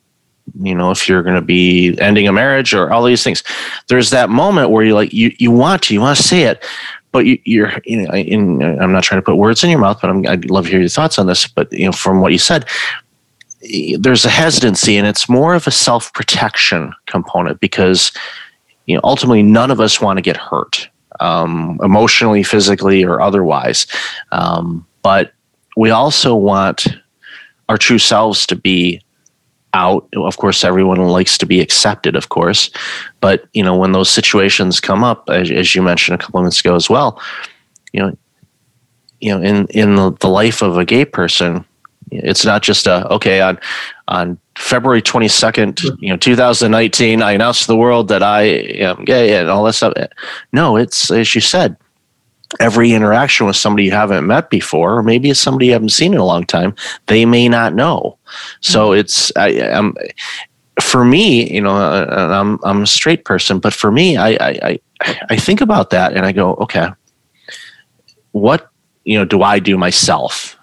you 0.61 0.73
know 0.73 0.91
if 0.91 1.09
you're 1.09 1.23
going 1.23 1.35
to 1.35 1.41
be 1.41 1.97
ending 1.99 2.27
a 2.27 2.31
marriage 2.31 2.73
or 2.73 2.91
all 2.91 3.03
these 3.03 3.23
things. 3.23 3.43
There's 3.87 4.09
that 4.11 4.29
moment 4.29 4.69
where 4.69 4.83
you 4.83 4.93
like 4.93 5.13
you 5.13 5.33
you 5.37 5.51
want 5.51 5.83
to 5.83 5.93
you 5.93 6.01
want 6.01 6.17
to 6.17 6.23
say 6.23 6.43
it 6.43 6.63
but 7.11 7.25
you, 7.25 7.65
are 7.65 7.81
you 7.85 8.03
know, 8.03 8.13
in, 8.13 8.61
I'm 8.79 8.91
not 8.91 9.03
trying 9.03 9.21
to 9.21 9.25
put 9.25 9.35
words 9.35 9.63
in 9.63 9.69
your 9.69 9.79
mouth, 9.79 9.99
but 10.01 10.09
I'm, 10.09 10.27
I'd 10.27 10.49
love 10.49 10.65
to 10.65 10.71
hear 10.71 10.79
your 10.79 10.89
thoughts 10.89 11.17
on 11.17 11.27
this. 11.27 11.47
But 11.47 11.71
you 11.71 11.85
know, 11.85 11.91
from 11.91 12.21
what 12.21 12.31
you 12.31 12.37
said, 12.37 12.65
there's 13.97 14.25
a 14.25 14.29
hesitancy, 14.29 14.97
and 14.97 15.07
it's 15.07 15.27
more 15.27 15.55
of 15.55 15.67
a 15.67 15.71
self 15.71 16.13
protection 16.13 16.93
component 17.07 17.59
because 17.59 18.11
you 18.85 18.95
know 18.95 19.01
ultimately 19.03 19.43
none 19.43 19.71
of 19.71 19.79
us 19.79 19.99
want 19.99 20.17
to 20.17 20.21
get 20.21 20.37
hurt, 20.37 20.87
um, 21.19 21.79
emotionally, 21.83 22.43
physically, 22.43 23.03
or 23.03 23.21
otherwise. 23.21 23.87
Um, 24.31 24.85
but 25.01 25.33
we 25.75 25.89
also 25.89 26.35
want 26.35 26.87
our 27.69 27.77
true 27.77 27.99
selves 27.99 28.45
to 28.47 28.55
be 28.55 29.01
out. 29.73 30.07
Of 30.15 30.38
course, 30.38 30.63
everyone 30.63 30.99
likes 30.99 31.38
to 31.38 31.45
be 31.45 31.61
accepted, 31.61 32.15
of 32.15 32.29
course. 32.29 32.69
But, 33.21 33.47
you 33.53 33.63
know, 33.63 33.77
when 33.77 33.91
those 33.91 34.09
situations 34.09 34.79
come 34.79 35.03
up, 35.03 35.29
as, 35.29 35.51
as 35.51 35.75
you 35.75 35.81
mentioned 35.81 36.15
a 36.15 36.23
couple 36.23 36.39
of 36.39 36.43
minutes 36.43 36.59
ago 36.59 36.75
as 36.75 36.89
well, 36.89 37.21
you 37.93 38.01
know, 38.01 38.17
you 39.19 39.31
know, 39.31 39.41
in, 39.41 39.67
in 39.67 39.95
the, 39.95 40.11
the 40.21 40.29
life 40.29 40.61
of 40.61 40.77
a 40.77 40.85
gay 40.85 41.05
person, 41.05 41.65
it's 42.11 42.45
not 42.45 42.63
just 42.63 42.88
a, 42.88 43.07
okay, 43.11 43.41
on, 43.41 43.59
on 44.07 44.39
February 44.57 45.01
22nd, 45.01 46.01
you 46.01 46.09
know, 46.09 46.17
2019, 46.17 47.21
I 47.21 47.33
announced 47.33 47.61
to 47.61 47.67
the 47.67 47.75
world 47.75 48.07
that 48.07 48.23
I 48.23 48.41
am 48.43 49.03
gay 49.03 49.38
and 49.38 49.49
all 49.49 49.63
that 49.65 49.73
stuff. 49.73 49.93
No, 50.51 50.77
it's, 50.77 51.11
as 51.11 51.35
you 51.35 51.41
said, 51.41 51.77
every 52.60 52.94
interaction 52.94 53.46
with 53.46 53.56
somebody 53.56 53.86
you 53.86 53.91
haven't 53.91 54.25
met 54.25 54.50
before, 54.50 54.98
or 54.98 55.03
maybe 55.03 55.29
it's 55.29 55.39
somebody 55.39 55.68
you 55.68 55.74
haven't 55.74 55.89
seen 55.89 56.13
in 56.13 56.20
a 56.20 56.25
long 56.25 56.46
time, 56.46 56.74
they 57.06 57.25
may 57.25 57.48
not 57.48 57.74
know. 57.74 58.18
So 58.62 58.89
mm-hmm. 58.89 59.00
it's 59.00 59.32
I, 59.36 59.50
am 59.50 59.96
for 60.82 61.06
me, 61.06 61.51
you 61.51 61.62
know, 61.62 61.75
I'm 61.75 62.60
I'm 62.63 62.84
a 62.84 62.88
straight 62.88 63.25
person, 63.25 63.60
but 63.60 63.74
for 63.74 63.91
me, 63.91 64.18
I, 64.18 64.29
I 64.29 64.79
I 65.29 65.36
think 65.36 65.62
about 65.62 65.91
that 65.91 66.13
and 66.13 66.25
I 66.25 66.32
go, 66.32 66.56
okay, 66.56 66.89
what 68.32 68.70
you 69.03 69.18
know 69.18 69.25
do 69.25 69.44
I 69.44 69.60
do 69.60 69.77
myself? 69.77 70.58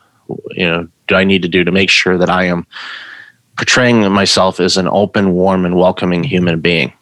You 0.51 0.67
know, 0.67 0.89
do 1.07 1.15
I 1.15 1.25
need 1.25 1.43
to 1.43 1.49
do 1.49 1.65
to 1.65 1.71
make 1.71 1.91
sure 1.91 2.19
that 2.19 2.31
I 2.31 2.45
am 2.45 2.67
portraying 3.57 4.11
myself 4.13 4.59
as 4.61 4.77
an 4.77 4.89
open, 4.89 5.33
warm, 5.33 5.65
and 5.65 5.77
welcoming 5.77 6.25
human 6.25 6.61
being? 6.61 6.93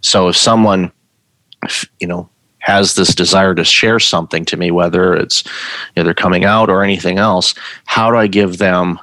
So 0.00 0.28
if 0.28 0.36
someone, 0.36 0.92
you 2.00 2.06
know, 2.06 2.28
has 2.64 2.94
this 2.94 3.14
desire 3.14 3.54
to 3.54 3.62
share 3.62 4.00
something 4.00 4.44
to 4.46 4.56
me, 4.56 4.70
whether 4.70 5.14
it's 5.14 5.44
know, 5.96 6.02
they're 6.02 6.14
coming 6.14 6.46
out 6.46 6.70
or 6.70 6.82
anything 6.82 7.18
else, 7.18 7.54
how 7.84 8.10
do 8.10 8.16
I 8.16 8.26
give 8.26 8.56
them, 8.56 8.98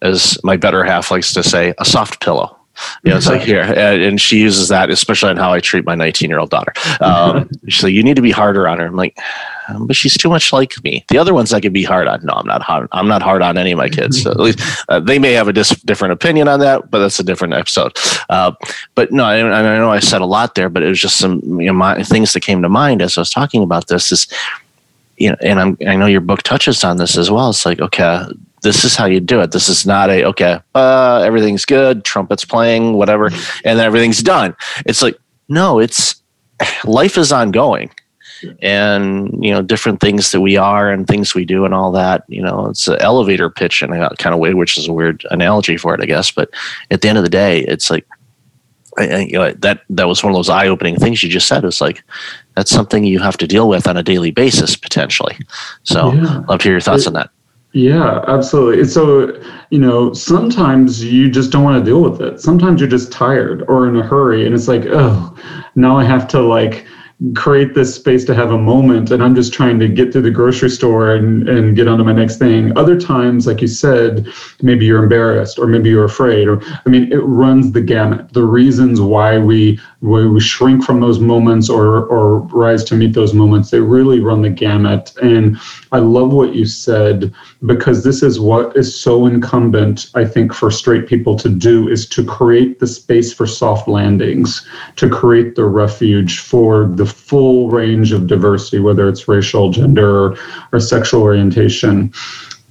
as 0.00 0.38
my 0.44 0.56
better 0.56 0.84
half 0.84 1.10
likes 1.10 1.34
to 1.34 1.42
say, 1.42 1.74
a 1.78 1.84
soft 1.84 2.20
pillow? 2.20 2.53
You 3.02 3.10
know, 3.10 3.16
it's 3.16 3.28
like 3.28 3.42
here, 3.52 3.62
and 3.62 4.20
she 4.20 4.40
uses 4.40 4.68
that, 4.68 4.90
especially 4.90 5.30
on 5.30 5.36
how 5.36 5.52
I 5.52 5.60
treat 5.60 5.84
my 5.84 5.94
19 5.94 6.28
year 6.28 6.38
old 6.38 6.50
daughter. 6.50 6.72
Um, 7.00 7.50
she's 7.68 7.84
like, 7.84 7.92
"You 7.92 8.02
need 8.02 8.16
to 8.16 8.22
be 8.22 8.30
harder 8.30 8.68
on 8.68 8.78
her." 8.78 8.86
I'm 8.86 8.96
like, 8.96 9.16
but 9.80 9.96
she's 9.96 10.16
too 10.16 10.28
much 10.28 10.52
like 10.52 10.82
me. 10.84 11.04
The 11.08 11.18
other 11.18 11.34
ones 11.34 11.52
I 11.52 11.60
could 11.60 11.72
be 11.72 11.84
hard 11.84 12.08
on. 12.08 12.24
No, 12.24 12.34
I'm 12.34 12.46
not 12.46 12.62
hard. 12.62 12.88
I'm 12.92 13.08
not 13.08 13.22
hard 13.22 13.42
on 13.42 13.56
any 13.56 13.72
of 13.72 13.78
my 13.78 13.88
kids. 13.88 14.22
So 14.22 14.30
at 14.30 14.40
least 14.40 14.60
uh, 14.88 15.00
they 15.00 15.18
may 15.18 15.32
have 15.32 15.48
a 15.48 15.52
dis- 15.52 15.80
different 15.82 16.12
opinion 16.12 16.48
on 16.48 16.60
that, 16.60 16.90
but 16.90 16.98
that's 16.98 17.18
a 17.18 17.24
different 17.24 17.54
episode. 17.54 17.96
Uh, 18.28 18.52
but 18.94 19.12
no, 19.12 19.24
I, 19.24 19.36
I, 19.36 19.78
know 19.78 19.90
I 19.90 20.00
said 20.00 20.20
a 20.20 20.26
lot 20.26 20.54
there, 20.54 20.68
but 20.68 20.82
it 20.82 20.88
was 20.88 21.00
just 21.00 21.18
some 21.18 21.40
you 21.60 21.66
know, 21.66 21.72
my, 21.72 22.02
things 22.02 22.32
that 22.32 22.40
came 22.40 22.62
to 22.62 22.68
mind 22.68 23.02
as 23.02 23.16
I 23.16 23.22
was 23.22 23.30
talking 23.30 23.62
about 23.62 23.88
this. 23.88 24.12
Is 24.12 24.26
you 25.16 25.30
know, 25.30 25.36
and 25.40 25.60
I'm, 25.60 25.78
I 25.86 25.96
know 25.96 26.06
your 26.06 26.20
book 26.20 26.42
touches 26.42 26.84
on 26.84 26.96
this 26.96 27.16
as 27.16 27.30
well. 27.30 27.50
It's 27.50 27.64
like, 27.64 27.80
okay, 27.80 28.26
this 28.64 28.84
is 28.84 28.96
how 28.96 29.06
you 29.06 29.20
do 29.20 29.40
it. 29.40 29.52
This 29.52 29.68
is 29.68 29.86
not 29.86 30.10
a 30.10 30.24
okay, 30.24 30.58
uh, 30.74 31.22
everything's 31.24 31.64
good, 31.64 32.04
trumpets 32.04 32.44
playing, 32.44 32.94
whatever, 32.94 33.26
and 33.26 33.78
then 33.78 33.86
everything's 33.86 34.22
done. 34.22 34.56
It's 34.84 35.02
like 35.02 35.16
no, 35.48 35.78
it's 35.78 36.20
life 36.84 37.16
is 37.16 37.30
ongoing 37.30 37.90
and 38.60 39.42
you 39.42 39.52
know 39.52 39.62
different 39.62 40.00
things 40.00 40.32
that 40.32 40.40
we 40.40 40.56
are 40.56 40.90
and 40.90 41.06
things 41.06 41.34
we 41.34 41.44
do 41.44 41.64
and 41.64 41.72
all 41.72 41.90
that 41.90 42.24
you 42.28 42.42
know 42.42 42.66
it's 42.66 42.88
an 42.88 43.00
elevator 43.00 43.48
pitch 43.48 43.82
in 43.82 43.92
a 43.92 44.10
kind 44.16 44.34
of 44.34 44.40
way 44.40 44.54
which 44.54 44.76
is 44.76 44.88
a 44.88 44.92
weird 44.92 45.24
analogy 45.30 45.76
for 45.76 45.94
it 45.94 46.00
i 46.00 46.04
guess 46.04 46.30
but 46.30 46.50
at 46.90 47.00
the 47.00 47.08
end 47.08 47.16
of 47.16 47.24
the 47.24 47.30
day 47.30 47.60
it's 47.60 47.90
like 47.90 48.06
I, 48.96 49.20
you 49.20 49.32
know, 49.32 49.50
that 49.52 49.80
that 49.90 50.06
was 50.06 50.22
one 50.22 50.32
of 50.32 50.36
those 50.36 50.48
eye-opening 50.48 50.96
things 50.96 51.20
you 51.20 51.28
just 51.28 51.48
said. 51.48 51.64
It's 51.64 51.80
like 51.80 52.04
that's 52.54 52.70
something 52.70 53.04
you 53.04 53.18
have 53.18 53.36
to 53.38 53.46
deal 53.48 53.68
with 53.68 53.88
on 53.88 53.96
a 53.96 54.04
daily 54.04 54.30
basis 54.30 54.76
potentially. 54.76 55.36
So, 55.82 56.12
yeah. 56.12 56.42
love 56.48 56.60
to 56.60 56.64
hear 56.64 56.72
your 56.74 56.80
thoughts 56.80 57.02
it, 57.02 57.08
on 57.08 57.14
that. 57.14 57.30
Yeah, 57.74 58.24
absolutely. 58.28 58.84
So, 58.84 59.36
you 59.70 59.80
know, 59.80 60.12
sometimes 60.12 61.04
you 61.04 61.28
just 61.28 61.50
don't 61.50 61.64
want 61.64 61.76
to 61.76 61.84
deal 61.84 62.02
with 62.02 62.20
it. 62.22 62.40
Sometimes 62.40 62.80
you're 62.80 62.88
just 62.88 63.10
tired 63.10 63.64
or 63.66 63.88
in 63.88 63.96
a 63.96 64.02
hurry, 64.02 64.46
and 64.46 64.54
it's 64.54 64.68
like, 64.68 64.84
oh, 64.86 65.36
now 65.74 65.98
I 65.98 66.04
have 66.04 66.28
to 66.28 66.40
like 66.40 66.86
create 67.34 67.74
this 67.74 67.94
space 67.94 68.24
to 68.24 68.34
have 68.34 68.50
a 68.50 68.58
moment 68.58 69.12
and 69.12 69.22
i'm 69.22 69.36
just 69.36 69.52
trying 69.52 69.78
to 69.78 69.88
get 69.88 70.12
through 70.12 70.20
the 70.20 70.30
grocery 70.30 70.68
store 70.68 71.14
and, 71.14 71.48
and 71.48 71.76
get 71.76 71.86
on 71.86 71.96
to 71.96 72.04
my 72.04 72.12
next 72.12 72.38
thing. 72.38 72.76
Other 72.76 73.00
times 73.00 73.46
like 73.46 73.62
you 73.62 73.68
said 73.68 74.26
maybe 74.62 74.84
you're 74.84 75.02
embarrassed 75.02 75.58
or 75.58 75.66
maybe 75.66 75.90
you're 75.90 76.04
afraid 76.04 76.48
or 76.48 76.60
i 76.84 76.88
mean 76.88 77.12
it 77.12 77.18
runs 77.18 77.70
the 77.70 77.80
gamut. 77.80 78.32
The 78.32 78.42
reasons 78.42 79.00
why 79.00 79.38
we 79.38 79.80
why 80.00 80.26
we 80.26 80.40
shrink 80.40 80.84
from 80.84 81.00
those 81.00 81.20
moments 81.20 81.70
or 81.70 82.04
or 82.06 82.40
rise 82.40 82.82
to 82.84 82.96
meet 82.96 83.14
those 83.14 83.32
moments 83.32 83.70
they 83.70 83.80
really 83.80 84.18
run 84.20 84.42
the 84.42 84.50
gamut. 84.50 85.14
And 85.22 85.56
i 85.92 85.98
love 85.98 86.32
what 86.32 86.54
you 86.54 86.66
said 86.66 87.32
because 87.64 88.02
this 88.02 88.22
is 88.24 88.40
what 88.40 88.76
is 88.76 89.00
so 89.00 89.26
incumbent 89.26 90.10
i 90.14 90.24
think 90.24 90.52
for 90.52 90.70
straight 90.70 91.06
people 91.06 91.36
to 91.36 91.48
do 91.48 91.88
is 91.88 92.06
to 92.08 92.24
create 92.24 92.80
the 92.80 92.86
space 92.88 93.32
for 93.32 93.46
soft 93.46 93.86
landings 93.86 94.66
to 94.96 95.08
create 95.08 95.54
the 95.54 95.64
refuge 95.64 96.40
for 96.40 96.86
the 96.86 97.03
full 97.06 97.68
range 97.70 98.12
of 98.12 98.26
diversity, 98.26 98.80
whether 98.80 99.08
it's 99.08 99.28
racial, 99.28 99.70
gender, 99.70 100.32
or, 100.32 100.38
or 100.72 100.80
sexual 100.80 101.22
orientation. 101.22 102.12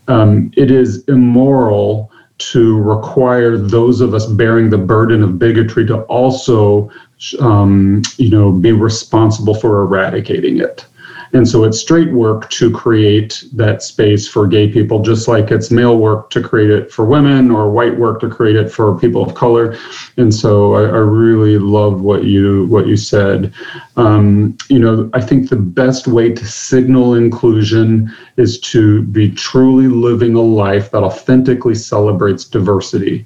Um, 0.08 0.52
it 0.58 0.70
is 0.72 1.04
immoral 1.08 2.12
to 2.38 2.80
require 2.82 3.58
those 3.58 4.02
of 4.02 4.14
us 4.14 4.26
bearing 4.26 4.70
the 4.70 4.78
burden 4.78 5.24
of 5.24 5.40
bigotry 5.40 5.86
to 5.88 6.02
also, 6.04 6.92
um, 7.40 8.02
you 8.18 8.30
know, 8.30 8.52
be 8.52 8.72
responsible 8.72 9.54
for 9.54 9.82
eradicating 9.84 10.60
it. 10.60 10.86
And 11.34 11.48
so 11.48 11.64
it's 11.64 11.80
straight 11.80 12.12
work 12.12 12.50
to 12.52 12.72
create 12.72 13.44
that 13.54 13.82
space 13.82 14.28
for 14.28 14.48
gay 14.48 14.72
people, 14.72 15.02
just 15.02 15.28
like 15.28 15.50
it's 15.50 15.72
male 15.72 15.98
work 15.98 16.30
to 16.30 16.42
create 16.42 16.70
it 16.70 16.92
for 16.92 17.06
women 17.06 17.50
or 17.50 17.72
white 17.72 17.98
work 17.98 18.20
to 18.22 18.30
create 18.30 18.56
it 18.56 18.72
for 18.72 18.98
people 19.00 19.24
of 19.24 19.34
color. 19.34 19.76
And 20.18 20.34
so 20.34 20.76
I, 20.76 20.82
I 20.84 21.00
really 21.00 21.58
love 21.58 22.02
what 22.02 22.24
you 22.24 22.68
what 22.68 22.86
you 22.86 22.98
said. 22.98 23.52
Um, 23.98 24.56
you 24.70 24.78
know, 24.78 25.10
I 25.14 25.22
think 25.22 25.50
the 25.50 25.56
best 25.56 26.08
way 26.08 26.32
to 26.32 26.46
signal 26.46 27.16
inclusion 27.16 28.14
is 28.38 28.60
to 28.60 29.02
be 29.04 29.32
truly 29.32 29.88
living 29.88 30.36
a 30.36 30.42
life 30.42 30.92
that 30.92 31.04
authentically 31.04 31.76
celebrates 31.76 32.46
diversity. 32.46 33.26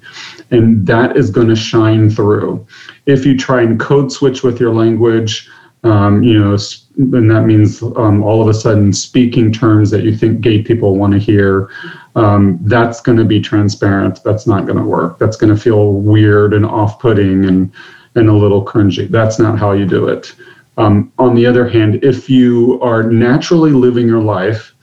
And 0.50 0.86
that 0.86 1.16
is 1.16 1.30
going 1.30 1.48
to 1.48 1.56
shine 1.56 2.08
through. 2.08 2.66
If 3.04 3.26
you 3.26 3.36
try 3.36 3.62
and 3.62 3.78
code 3.78 4.10
switch 4.10 4.42
with 4.42 4.60
your 4.60 4.74
language, 4.74 5.48
um, 5.88 6.22
you 6.22 6.38
know, 6.38 6.56
and 6.96 7.30
that 7.30 7.44
means 7.46 7.82
um, 7.82 8.22
all 8.22 8.42
of 8.42 8.48
a 8.48 8.54
sudden 8.54 8.92
speaking 8.92 9.52
terms 9.52 9.90
that 9.90 10.04
you 10.04 10.16
think 10.16 10.40
gay 10.40 10.62
people 10.62 10.96
want 10.96 11.12
to 11.14 11.18
hear. 11.18 11.70
Um, 12.14 12.58
that's 12.62 13.00
going 13.00 13.16
to 13.18 13.24
be 13.24 13.40
transparent. 13.40 14.22
That's 14.24 14.46
not 14.46 14.66
going 14.66 14.78
to 14.78 14.84
work. 14.84 15.18
That's 15.18 15.36
going 15.36 15.54
to 15.54 15.60
feel 15.60 15.92
weird 15.92 16.52
and 16.52 16.66
off-putting 16.66 17.46
and 17.46 17.72
and 18.14 18.28
a 18.28 18.32
little 18.32 18.64
cringy. 18.64 19.08
That's 19.08 19.38
not 19.38 19.58
how 19.58 19.72
you 19.72 19.86
do 19.86 20.08
it. 20.08 20.34
Um, 20.76 21.12
on 21.18 21.34
the 21.34 21.46
other 21.46 21.68
hand, 21.68 22.02
if 22.02 22.28
you 22.28 22.80
are 22.82 23.02
naturally 23.04 23.70
living 23.70 24.06
your 24.08 24.22
life 24.22 24.74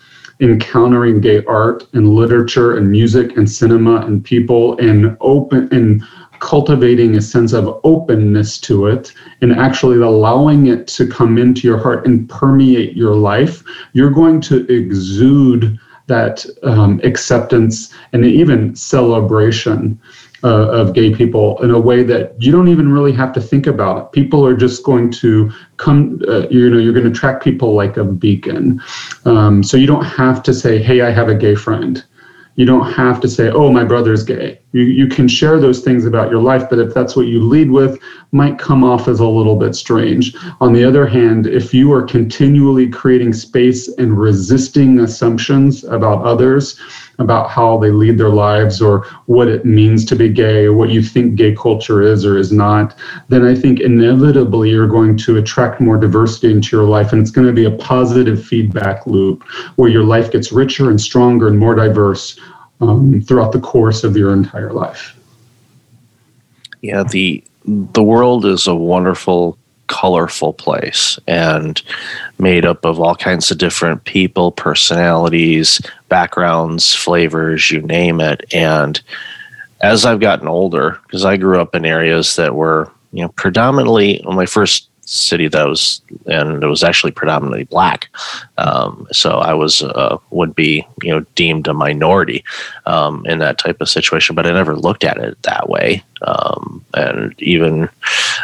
encountering 0.42 1.22
gay 1.22 1.44
art 1.46 1.84
and 1.94 2.14
literature 2.14 2.78
and 2.78 2.92
music 2.92 3.38
and 3.38 3.50
cinema 3.50 4.06
and 4.06 4.24
people 4.24 4.78
and 4.80 5.16
open 5.22 5.70
and 5.72 6.04
cultivating 6.46 7.16
a 7.16 7.22
sense 7.22 7.54
of 7.54 7.80
openness 7.84 8.60
to 8.60 8.86
it 8.86 9.12
and 9.42 9.52
actually 9.52 9.98
allowing 9.98 10.68
it 10.68 10.86
to 10.88 11.08
come 11.08 11.40
into 11.40 11.68
your 11.68 11.80
heart 11.80 12.06
and 12.06 12.30
permeate 12.30 12.96
your 12.96 13.16
life, 13.16 13.64
you're 13.94 14.12
going 14.12 14.40
to 14.40 14.64
exude 14.72 15.80
that 16.06 16.46
um, 16.62 17.02
acceptance 17.04 17.92
and 18.14 18.24
even 18.24 18.76
celebration 18.76 20.00
uh, 20.44 20.70
of 20.70 20.94
gay 20.94 21.12
people 21.16 21.60
in 21.64 21.72
a 21.72 21.80
way 21.80 22.04
that 22.04 22.40
you 22.40 22.52
don't 22.52 22.68
even 22.68 22.94
really 22.94 23.12
have 23.12 23.34
to 23.34 23.42
think 23.42 23.66
about. 23.66 24.14
People 24.14 24.46
are 24.46 24.56
just 24.56 24.84
going 24.84 25.10
to 25.10 25.52
come, 25.78 26.22
uh, 26.28 26.48
you 26.50 26.70
know, 26.70 26.78
you're 26.78 26.94
going 26.94 27.06
to 27.06 27.10
attract 27.10 27.44
people 27.44 27.74
like 27.74 27.98
a 27.98 28.04
beacon. 28.04 28.80
Um, 29.26 29.64
so 29.64 29.78
you 29.78 29.88
don't 29.88 30.06
have 30.06 30.44
to 30.44 30.54
say, 30.54 30.78
hey, 30.78 31.02
I 31.02 31.10
have 31.10 31.28
a 31.28 31.34
gay 31.34 31.56
friend 31.56 32.06
you 32.56 32.66
don't 32.66 32.92
have 32.94 33.20
to 33.22 33.28
say, 33.28 33.50
oh, 33.50 33.72
my 33.72 33.84
brother's 33.84 34.24
gay. 34.24 34.60
You, 34.72 34.84
you 34.84 35.08
can 35.08 35.28
share 35.28 35.60
those 35.60 35.82
things 35.82 36.06
about 36.06 36.32
your 36.32 36.42
life, 36.42 36.64
but 36.70 36.80
if 36.80 36.94
that's 36.94 37.16
what 37.16 37.28
you 37.28 37.42
lead 37.44 37.70
with, 37.70 38.00
might 38.32 38.58
come 38.58 38.84
off 38.84 39.08
as 39.08 39.20
a 39.20 39.28
little 39.28 39.58
bit 39.58 39.76
strange. 39.76 40.36
On 40.62 40.72
the 40.72 40.84
other 40.84 41.06
hand, 41.06 41.48
if 41.48 41.74
you 41.74 41.92
are 41.92 42.04
continually 42.04 42.90
creating 42.90 43.34
space 43.34 43.90
and 43.98 44.18
resisting 44.18 45.00
assumptions 45.00 45.84
about 45.84 46.24
others, 46.24 46.80
about 47.20 47.50
how 47.50 47.78
they 47.78 47.92
lead 47.92 48.18
their 48.18 48.30
lives 48.30 48.82
or 48.82 49.06
what 49.26 49.48
it 49.48 49.66
means 49.66 50.04
to 50.06 50.16
be 50.16 50.30
gay 50.30 50.66
or 50.66 50.74
what 50.74 50.90
you 50.90 51.02
think 51.02 51.36
gay 51.36 51.56
culture 51.56 52.02
is 52.02 52.26
or 52.26 52.38
is 52.38 52.52
not, 52.52 52.98
then 53.30 53.46
I 53.46 53.56
think 53.56 53.80
inevitably 53.80 54.70
you're 54.70 54.88
going 54.88 55.18
to 55.18 55.38
attract 55.38 55.80
more 55.80 55.98
diversity 55.98 56.52
into 56.52 56.76
your 56.76 56.86
life. 56.86 57.14
And 57.14 57.22
it's 57.22 57.32
going 57.32 57.48
to 57.48 57.54
be 57.54 57.66
a 57.66 57.72
positive 57.72 58.44
feedback 58.44 59.08
loop 59.08 59.44
where 59.76 59.90
your 59.90 60.04
life 60.04 60.32
gets 60.32 60.52
richer 60.52 60.90
and 60.90 61.00
stronger 61.00 61.48
and 61.48 61.58
more 61.58 61.76
diverse 61.76 62.40
um, 62.82 63.22
throughout 63.22 63.52
the 63.52 63.60
course 63.60 64.04
of 64.04 64.18
your 64.18 64.34
entire 64.34 64.74
life. 64.74 65.16
Yeah, 66.82 67.04
the 67.04 67.44
the 67.68 68.04
world 68.04 68.46
is 68.46 68.68
a 68.68 68.76
wonderful 68.76 69.58
colorful 69.88 70.54
place 70.54 71.20
and 71.28 71.82
made 72.40 72.66
up 72.66 72.86
of 72.86 73.00
all 73.00 73.16
kinds 73.16 73.52
of 73.52 73.58
different 73.58 74.04
people, 74.06 74.52
personalities, 74.52 75.82
backgrounds, 76.16 76.96
flavors, 76.96 77.70
you 77.70 77.82
name 77.82 78.22
it. 78.22 78.42
And 78.54 79.02
as 79.82 80.06
I've 80.06 80.22
gotten 80.22 80.48
older, 80.48 80.98
because 81.04 81.26
I 81.26 81.36
grew 81.36 81.60
up 81.60 81.76
in 81.76 81.84
areas 81.84 82.38
that 82.38 82.56
were, 82.56 82.90
you 83.12 83.22
know, 83.22 83.28
predominantly 83.36 84.22
when 84.24 84.38
my 84.38 84.46
first 84.46 84.88
city 85.06 85.48
that 85.48 85.68
was, 85.68 86.02
and 86.26 86.64
it 86.64 86.68
was 86.68 86.84
actually 86.84 87.12
predominantly 87.12 87.64
black. 87.64 88.10
Um, 88.58 89.08
so 89.12 89.38
I 89.38 89.54
was 89.54 89.82
uh, 89.82 90.18
would 90.32 90.56
be 90.56 90.86
you 91.02 91.12
know 91.12 91.26
deemed 91.36 91.68
a 91.68 91.74
minority 91.74 92.44
um, 92.86 93.26
in 93.26 93.40
that 93.40 93.58
type 93.58 93.82
of 93.82 93.90
situation, 93.90 94.36
but 94.36 94.46
I 94.46 94.52
never 94.52 94.76
looked 94.76 95.04
at 95.04 95.18
it 95.18 95.42
that 95.44 95.70
way. 95.70 96.04
Um, 96.24 96.84
and 96.94 97.36
even 97.40 97.90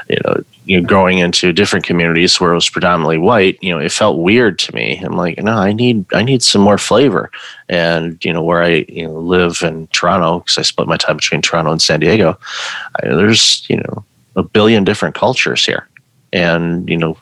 you 0.08 0.18
know, 0.24 0.44
you 0.66 0.80
know, 0.80 0.88
growing 0.88 1.18
into 1.18 1.52
different 1.52 1.86
communities 1.86 2.40
where 2.40 2.52
it 2.52 2.56
was 2.56 2.70
predominantly 2.70 3.18
white, 3.18 3.58
you 3.62 3.72
know, 3.72 3.80
it 3.80 3.92
felt 3.92 4.20
weird 4.20 4.60
to 4.60 4.76
me. 4.76 4.98
I'm 5.04 5.18
like, 5.18 5.42
no, 5.42 5.54
I 5.54 5.74
need 5.74 6.06
I 6.14 6.22
need 6.22 6.44
some 6.44 6.62
more 6.62 6.78
flavor. 6.78 7.32
And 7.70 8.24
you 8.24 8.32
know, 8.32 8.44
where 8.44 8.62
I 8.62 8.86
you 8.88 9.08
know 9.08 9.20
live 9.20 9.62
in 9.64 9.88
Toronto 9.88 10.40
because 10.40 10.58
I 10.58 10.62
split 10.62 10.88
my 10.88 10.98
time 10.98 11.18
between 11.18 11.42
Toronto 11.42 11.72
and 11.72 11.82
San 11.82 12.00
Diego, 12.00 12.38
I, 13.02 13.08
there's 13.08 13.66
you 13.70 13.78
know 13.78 14.06
a 14.36 14.44
billion 14.44 14.84
different 14.84 15.16
cultures 15.16 15.66
here 15.66 15.88
and 16.34 16.88
you 16.90 16.98
know, 16.98 17.18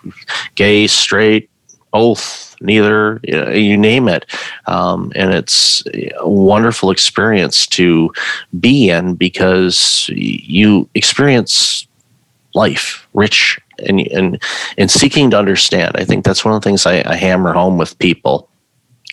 gay, 0.56 0.88
straight, 0.88 1.50
both, 1.92 2.56
neither, 2.62 3.20
you 3.24 3.78
name 3.78 4.08
it. 4.08 4.26
Um, 4.68 5.12
and 5.16 5.34
it's 5.34 5.84
a 6.20 6.30
wonderful 6.30 6.92
experience 6.92 7.66
to 7.68 8.12
be 8.60 8.90
in 8.90 9.16
because 9.16 10.10
you 10.14 10.88
experience 10.96 11.88
life 12.56 13.08
rich 13.14 13.60
and 13.88 14.00
and 14.08 14.42
and 14.78 14.92
seeking 14.92 15.30
to 15.32 15.38
understand. 15.38 15.96
I 15.96 16.04
think 16.04 16.26
that's 16.26 16.44
one 16.44 16.54
of 16.54 16.62
the 16.62 16.68
things 16.68 16.86
I, 16.86 17.04
I 17.06 17.16
hammer 17.16 17.54
home 17.54 17.78
with 17.78 17.98
people 18.00 18.49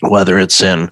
whether 0.01 0.37
it's 0.37 0.61
in 0.61 0.91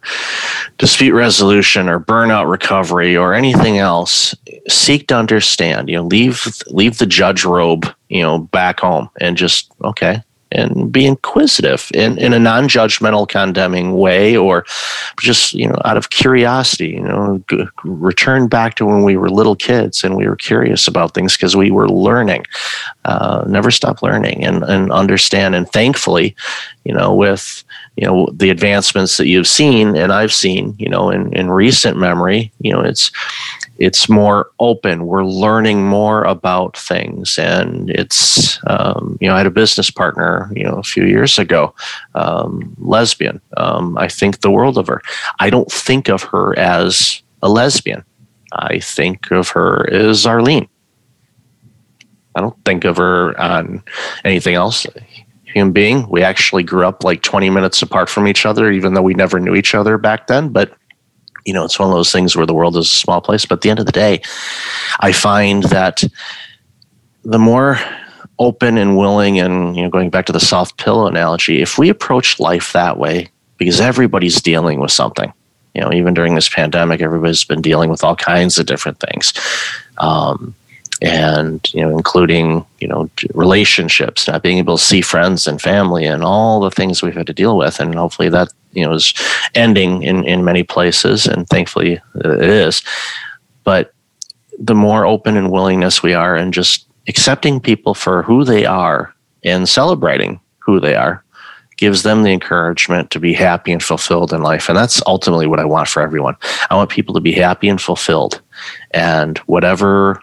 dispute 0.78 1.14
resolution 1.14 1.88
or 1.88 2.00
burnout 2.00 2.50
recovery 2.50 3.16
or 3.16 3.34
anything 3.34 3.78
else 3.78 4.34
seek 4.68 5.08
to 5.08 5.16
understand 5.16 5.90
you 5.90 5.96
know 5.96 6.04
leave 6.04 6.48
leave 6.68 6.98
the 6.98 7.06
judge 7.06 7.46
robe 7.46 7.86
you 8.10 8.22
know 8.22 8.40
back 8.40 8.80
home 8.80 9.10
and 9.22 9.38
just 9.38 9.72
okay 9.84 10.24
and 10.52 10.92
be 10.92 11.06
inquisitive 11.06 11.92
in, 11.94 12.18
in 12.18 12.32
a 12.32 12.40
non-judgmental 12.40 13.28
condemning 13.28 13.94
way 13.94 14.38
or 14.38 14.66
just 15.20 15.54
you 15.54 15.68
know 15.68 15.78
out 15.86 15.98
of 15.98 16.10
curiosity 16.10 16.90
you 16.90 17.02
know 17.02 17.44
g- 17.50 17.66
return 17.84 18.48
back 18.48 18.76
to 18.76 18.86
when 18.86 19.04
we 19.04 19.18
were 19.18 19.30
little 19.30 19.56
kids 19.56 20.04
and 20.04 20.16
we 20.16 20.28
were 20.28 20.36
curious 20.36 20.88
about 20.88 21.14
things 21.14 21.36
because 21.36 21.56
we 21.56 21.72
were 21.72 21.90
learning 21.90 22.46
uh, 23.06 23.44
never 23.48 23.70
stop 23.70 24.02
learning 24.02 24.44
and, 24.46 24.64
and 24.64 24.92
understand 24.92 25.54
and 25.54 25.70
thankfully 25.72 26.36
you 26.86 26.94
know 26.94 27.14
with 27.14 27.64
you 27.96 28.06
know 28.06 28.28
the 28.34 28.50
advancements 28.50 29.18
that 29.18 29.28
you've 29.28 29.48
seen 29.48 29.96
and 29.96 30.12
I've 30.12 30.34
seen 30.34 30.76
you 30.78 30.90
know 30.90 31.10
in, 31.10 31.34
in 31.34 31.50
recent 31.50 31.98
memory 31.98 32.52
you 32.60 32.74
know 32.74 32.82
it's 32.82 33.12
it's 33.78 34.08
more 34.08 34.52
open. 34.60 35.06
We're 35.06 35.26
learning 35.26 35.86
more 35.86 36.24
about 36.24 36.78
things. 36.78 37.38
And 37.38 37.90
it's 37.90 38.60
um, 38.68 39.18
you 39.20 39.28
know 39.28 39.36
I 39.36 39.40
had 39.40 39.48
a 39.48 39.52
business 39.52 39.90
partner 39.90 40.50
you 40.56 40.64
know 40.64 40.76
a 40.76 40.84
few 40.84 41.06
years 41.06 41.38
ago 41.38 41.74
um, 42.16 42.76
lesbian 42.80 43.42
um, 43.58 43.98
I 43.98 44.08
think 44.08 44.42
the 44.42 44.52
world 44.52 44.78
of 44.78 44.88
her. 44.88 45.02
I 45.40 45.50
don't 45.50 45.72
think 45.72 46.10
of 46.10 46.24
her 46.24 46.58
as 46.58 47.22
a 47.42 47.50
lesbian. 47.50 48.04
I 48.54 48.80
think 48.80 49.32
of 49.32 49.50
her 49.50 49.90
as 49.92 50.26
Arlene. 50.26 50.70
I 52.36 52.42
don't 52.42 52.66
think 52.66 52.84
of 52.84 52.98
her 52.98 53.40
on 53.40 53.84
anything 54.24 54.56
else 54.56 54.86
human 55.56 55.72
being. 55.72 56.08
We 56.10 56.22
actually 56.22 56.64
grew 56.64 56.86
up 56.86 57.04
like 57.04 57.22
20 57.24 57.50
minutes 57.50 57.82
apart 57.82 58.10
from 58.10 58.28
each 58.28 58.46
other, 58.46 58.70
even 58.70 58.94
though 58.94 59.02
we 59.02 59.14
never 59.14 59.40
knew 59.40 59.56
each 59.56 59.74
other 59.74 59.98
back 59.98 60.28
then. 60.28 60.50
But 60.50 60.78
you 61.46 61.54
know, 61.54 61.64
it's 61.64 61.80
one 61.80 61.90
of 61.90 61.96
those 61.96 62.12
things 62.12 62.36
where 62.36 62.46
the 62.46 62.54
world 62.54 62.76
is 62.76 62.86
a 62.86 62.96
small 62.96 63.22
place. 63.22 63.46
But 63.46 63.56
at 63.56 63.62
the 63.62 63.70
end 63.70 63.80
of 63.80 63.86
the 63.86 63.92
day, 63.92 64.22
I 65.00 65.12
find 65.12 65.64
that 65.64 66.04
the 67.24 67.40
more 67.40 67.80
open 68.40 68.78
and 68.78 68.98
willing, 68.98 69.40
and 69.40 69.76
you 69.76 69.84
know, 69.84 69.90
going 69.90 70.10
back 70.10 70.26
to 70.26 70.32
the 70.32 70.40
soft 70.40 70.78
pillow 70.78 71.08
analogy, 71.08 71.62
if 71.62 71.78
we 71.78 71.90
approach 71.90 72.40
life 72.40 72.74
that 72.74 72.98
way, 72.98 73.30
because 73.58 73.80
everybody's 73.80 74.42
dealing 74.42 74.80
with 74.80 74.92
something, 74.92 75.32
you 75.74 75.82
know, 75.82 75.94
even 75.94 76.14
during 76.14 76.36
this 76.36 76.50
pandemic, 76.50 77.00
everybody's 77.00 77.46
been 77.46 77.62
dealing 77.62 77.90
with 77.90 78.04
all 78.04 78.16
kinds 78.16 78.58
of 78.58 78.66
different 78.66 79.00
things. 79.00 79.34
Um, 80.00 80.56
and 81.02 81.74
you 81.74 81.82
know 81.82 81.96
including 81.96 82.66
you 82.80 82.88
know 82.88 83.10
relationships 83.34 84.28
not 84.28 84.42
being 84.42 84.58
able 84.58 84.78
to 84.78 84.84
see 84.84 85.02
friends 85.02 85.48
and 85.48 85.62
family 85.62 86.06
and 86.06 86.24
all 86.24 86.60
the 86.60 86.72
things 86.72 87.02
we've 87.02 87.16
had 87.16 87.28
to 87.28 87.34
deal 87.34 87.58
with. 87.58 87.80
And 87.80 87.96
hopefully 87.96 88.30
that 88.30 88.50
you 88.72 88.86
know 88.86 88.94
is 88.94 89.14
ending 89.56 90.04
in 90.04 90.24
in 90.26 90.46
many 90.46 90.64
places 90.64 91.26
and 91.26 91.48
thankfully 91.48 92.02
it 92.16 92.50
is. 92.50 92.82
But 93.64 93.94
the 94.58 94.76
more 94.76 95.06
open 95.06 95.36
and 95.38 95.52
willingness 95.52 96.02
we 96.02 96.14
are 96.14 96.36
and 96.36 96.54
just 96.54 96.88
accepting 97.08 97.60
people 97.60 97.94
for 97.94 98.24
who 98.24 98.44
they 98.44 98.66
are 98.66 99.14
and 99.44 99.68
celebrating 99.68 100.40
who 100.60 100.80
they 100.80 100.96
are 100.96 101.24
gives 101.78 102.04
them 102.04 102.24
the 102.24 102.32
encouragement 102.32 103.12
to 103.12 103.20
be 103.20 103.34
happy 103.34 103.72
and 103.72 103.84
fulfilled 103.84 104.32
in 104.32 104.42
life. 104.42 104.70
And 104.70 104.78
that's 104.78 105.02
ultimately 105.06 105.46
what 105.46 105.60
i 105.60 105.66
want 105.66 105.90
for 105.90 106.02
everyone. 106.02 106.36
I 106.70 106.76
want 106.76 106.90
people 106.90 107.14
to 107.16 107.20
be 107.20 107.34
happy 107.34 107.68
and 107.68 107.82
fulfilled. 107.82 108.42
And 108.92 109.38
whatever 109.40 110.22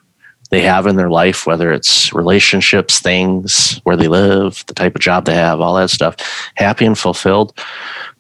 they 0.52 0.60
have 0.60 0.86
in 0.86 0.96
their 0.96 1.10
life, 1.10 1.46
whether 1.46 1.72
it's 1.72 2.12
relationships, 2.12 3.00
things, 3.00 3.80
where 3.84 3.96
they 3.96 4.06
live, 4.06 4.62
the 4.66 4.74
type 4.74 4.94
of 4.94 5.00
job 5.00 5.24
they 5.24 5.34
have, 5.34 5.60
all 5.60 5.74
that 5.74 5.88
stuff, 5.88 6.14
happy 6.56 6.84
and 6.84 6.98
fulfilled. 6.98 7.58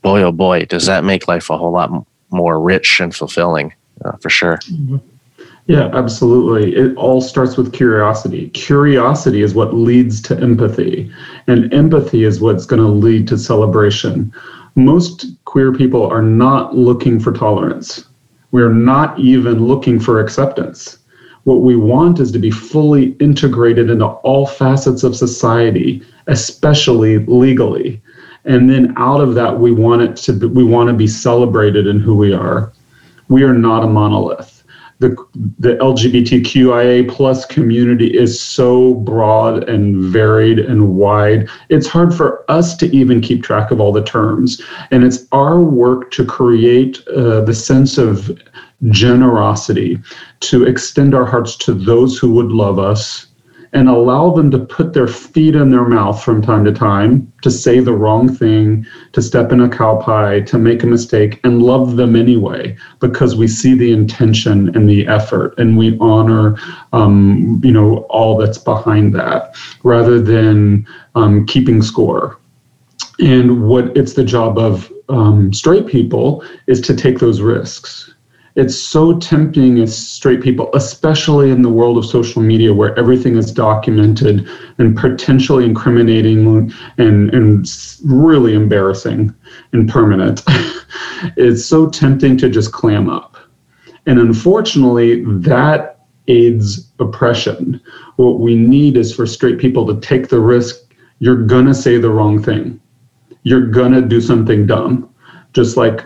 Boy, 0.00 0.22
oh 0.22 0.32
boy, 0.32 0.64
does 0.64 0.86
that 0.86 1.04
make 1.04 1.28
life 1.28 1.50
a 1.50 1.58
whole 1.58 1.72
lot 1.72 1.90
more 2.30 2.58
rich 2.58 3.00
and 3.00 3.14
fulfilling 3.14 3.74
uh, 4.04 4.16
for 4.16 4.30
sure. 4.30 4.56
Mm-hmm. 4.70 4.96
Yeah, 5.66 5.90
absolutely. 5.92 6.74
It 6.74 6.96
all 6.96 7.20
starts 7.20 7.56
with 7.56 7.72
curiosity. 7.72 8.48
Curiosity 8.50 9.42
is 9.42 9.54
what 9.54 9.74
leads 9.74 10.20
to 10.22 10.36
empathy, 10.38 11.12
and 11.46 11.72
empathy 11.72 12.24
is 12.24 12.40
what's 12.40 12.66
going 12.66 12.82
to 12.82 12.88
lead 12.88 13.28
to 13.28 13.38
celebration. 13.38 14.32
Most 14.74 15.26
queer 15.44 15.72
people 15.72 16.04
are 16.06 16.22
not 16.22 16.74
looking 16.74 17.20
for 17.20 17.30
tolerance. 17.32 18.06
We're 18.50 18.72
not 18.72 19.18
even 19.18 19.66
looking 19.66 20.00
for 20.00 20.18
acceptance 20.18 20.98
what 21.44 21.62
we 21.62 21.76
want 21.76 22.20
is 22.20 22.30
to 22.32 22.38
be 22.38 22.50
fully 22.50 23.12
integrated 23.20 23.90
into 23.90 24.06
all 24.06 24.46
facets 24.46 25.02
of 25.02 25.16
society, 25.16 26.02
especially 26.26 27.18
legally. 27.18 28.00
And 28.44 28.70
then 28.70 28.94
out 28.96 29.20
of 29.20 29.34
that, 29.34 29.58
we 29.58 29.72
want 29.72 30.02
it 30.02 30.16
to 30.16 30.32
be, 30.32 30.46
we 30.46 30.64
want 30.64 30.88
to 30.88 30.94
be 30.94 31.06
celebrated 31.06 31.86
in 31.86 32.00
who 32.00 32.16
we 32.16 32.32
are. 32.32 32.72
We 33.28 33.42
are 33.44 33.54
not 33.54 33.84
a 33.84 33.86
monolith. 33.86 34.64
The, 34.98 35.16
the 35.58 35.74
LGBTQIA 35.76 37.10
plus 37.10 37.44
community 37.44 38.16
is 38.16 38.40
so 38.40 38.94
broad 38.94 39.68
and 39.68 40.00
varied 40.00 40.60
and 40.60 40.94
wide. 40.94 41.48
It's 41.70 41.88
hard 41.88 42.14
for 42.14 42.48
us 42.48 42.76
to 42.76 42.96
even 42.96 43.20
keep 43.20 43.42
track 43.42 43.72
of 43.72 43.80
all 43.80 43.90
the 43.90 44.04
terms. 44.04 44.62
And 44.92 45.02
it's 45.02 45.26
our 45.32 45.60
work 45.60 46.12
to 46.12 46.24
create 46.24 47.02
uh, 47.08 47.40
the 47.40 47.54
sense 47.54 47.98
of 47.98 48.30
generosity, 48.90 49.98
to 50.40 50.64
extend 50.64 51.14
our 51.14 51.24
hearts 51.24 51.56
to 51.56 51.72
those 51.74 52.18
who 52.18 52.32
would 52.32 52.50
love 52.50 52.78
us 52.78 53.26
and 53.74 53.88
allow 53.88 54.30
them 54.30 54.50
to 54.50 54.58
put 54.58 54.92
their 54.92 55.08
feet 55.08 55.54
in 55.54 55.70
their 55.70 55.86
mouth 55.86 56.22
from 56.22 56.42
time 56.42 56.64
to 56.64 56.72
time, 56.72 57.32
to 57.40 57.50
say 57.50 57.80
the 57.80 57.92
wrong 57.92 58.28
thing, 58.28 58.86
to 59.12 59.22
step 59.22 59.50
in 59.50 59.60
a 59.60 59.68
cow 59.68 59.96
pie, 59.96 60.40
to 60.40 60.58
make 60.58 60.82
a 60.82 60.86
mistake, 60.86 61.40
and 61.42 61.62
love 61.62 61.96
them 61.96 62.14
anyway, 62.14 62.76
because 63.00 63.34
we 63.34 63.48
see 63.48 63.74
the 63.74 63.92
intention 63.92 64.74
and 64.76 64.88
the 64.88 65.06
effort, 65.06 65.58
and 65.58 65.78
we 65.78 65.96
honor, 66.00 66.58
um, 66.92 67.60
you 67.64 67.72
know, 67.72 67.98
all 68.10 68.36
that's 68.36 68.58
behind 68.58 69.14
that, 69.14 69.56
rather 69.84 70.20
than 70.20 70.86
um, 71.14 71.46
keeping 71.46 71.80
score. 71.80 72.38
And 73.20 73.66
what 73.66 73.96
it's 73.96 74.12
the 74.12 74.24
job 74.24 74.58
of 74.58 74.92
um, 75.08 75.52
straight 75.52 75.86
people 75.86 76.44
is 76.66 76.80
to 76.82 76.94
take 76.94 77.20
those 77.20 77.40
risks 77.40 78.12
it's 78.54 78.76
so 78.76 79.18
tempting 79.18 79.78
as 79.80 79.96
straight 79.96 80.42
people, 80.42 80.70
especially 80.74 81.50
in 81.50 81.62
the 81.62 81.68
world 81.68 81.96
of 81.96 82.04
social 82.04 82.42
media 82.42 82.72
where 82.72 82.98
everything 82.98 83.36
is 83.36 83.50
documented 83.50 84.48
and 84.78 84.96
potentially 84.96 85.64
incriminating 85.64 86.72
and, 86.98 87.34
and 87.34 87.66
really 88.04 88.54
embarrassing 88.54 89.34
and 89.72 89.88
permanent. 89.88 90.42
it's 91.36 91.64
so 91.64 91.88
tempting 91.88 92.36
to 92.38 92.50
just 92.50 92.72
clam 92.72 93.08
up. 93.08 93.36
And 94.06 94.18
unfortunately, 94.18 95.24
that 95.40 96.00
aids 96.28 96.92
oppression. 96.98 97.80
What 98.16 98.40
we 98.40 98.54
need 98.54 98.96
is 98.96 99.14
for 99.14 99.26
straight 99.26 99.58
people 99.58 99.86
to 99.86 100.00
take 100.00 100.28
the 100.28 100.40
risk 100.40 100.82
you're 101.22 101.46
going 101.46 101.66
to 101.66 101.74
say 101.74 101.98
the 101.98 102.10
wrong 102.10 102.42
thing, 102.42 102.80
you're 103.44 103.68
going 103.68 103.92
to 103.92 104.02
do 104.02 104.20
something 104.20 104.66
dumb 104.66 105.08
just 105.52 105.76
like 105.76 106.02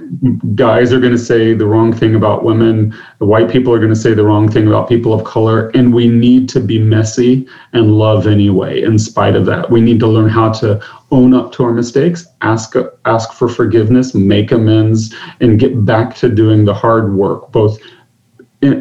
guys 0.56 0.92
are 0.92 1.00
going 1.00 1.12
to 1.12 1.18
say 1.18 1.54
the 1.54 1.66
wrong 1.66 1.92
thing 1.92 2.14
about 2.14 2.42
women, 2.42 2.94
the 3.18 3.26
white 3.26 3.50
people 3.50 3.72
are 3.72 3.78
going 3.78 3.92
to 3.94 3.98
say 3.98 4.12
the 4.12 4.24
wrong 4.24 4.50
thing 4.50 4.66
about 4.66 4.88
people 4.88 5.14
of 5.14 5.24
color, 5.24 5.68
and 5.70 5.94
we 5.94 6.09
need 6.09 6.48
to 6.48 6.61
be 6.61 6.78
messy 6.78 7.46
and 7.72 7.92
love 7.92 8.26
anyway. 8.26 8.82
In 8.82 8.98
spite 8.98 9.37
of 9.37 9.46
that, 9.46 9.70
we 9.70 9.80
need 9.80 10.00
to 10.00 10.06
learn 10.06 10.28
how 10.28 10.52
to 10.54 10.82
own 11.11 11.32
up 11.35 11.52
to 11.52 11.62
our 11.62 11.72
mistakes, 11.72 12.26
ask 12.42 12.74
ask 13.04 13.32
for 13.32 13.48
forgiveness, 13.48 14.14
make 14.14 14.50
amends, 14.50 15.14
and 15.40 15.61
get 15.61 15.85
back 15.85 16.16
to 16.16 16.28
doing 16.28 16.64
the 16.64 16.74
hard 16.74 17.14
work, 17.14 17.52
both 17.52 17.78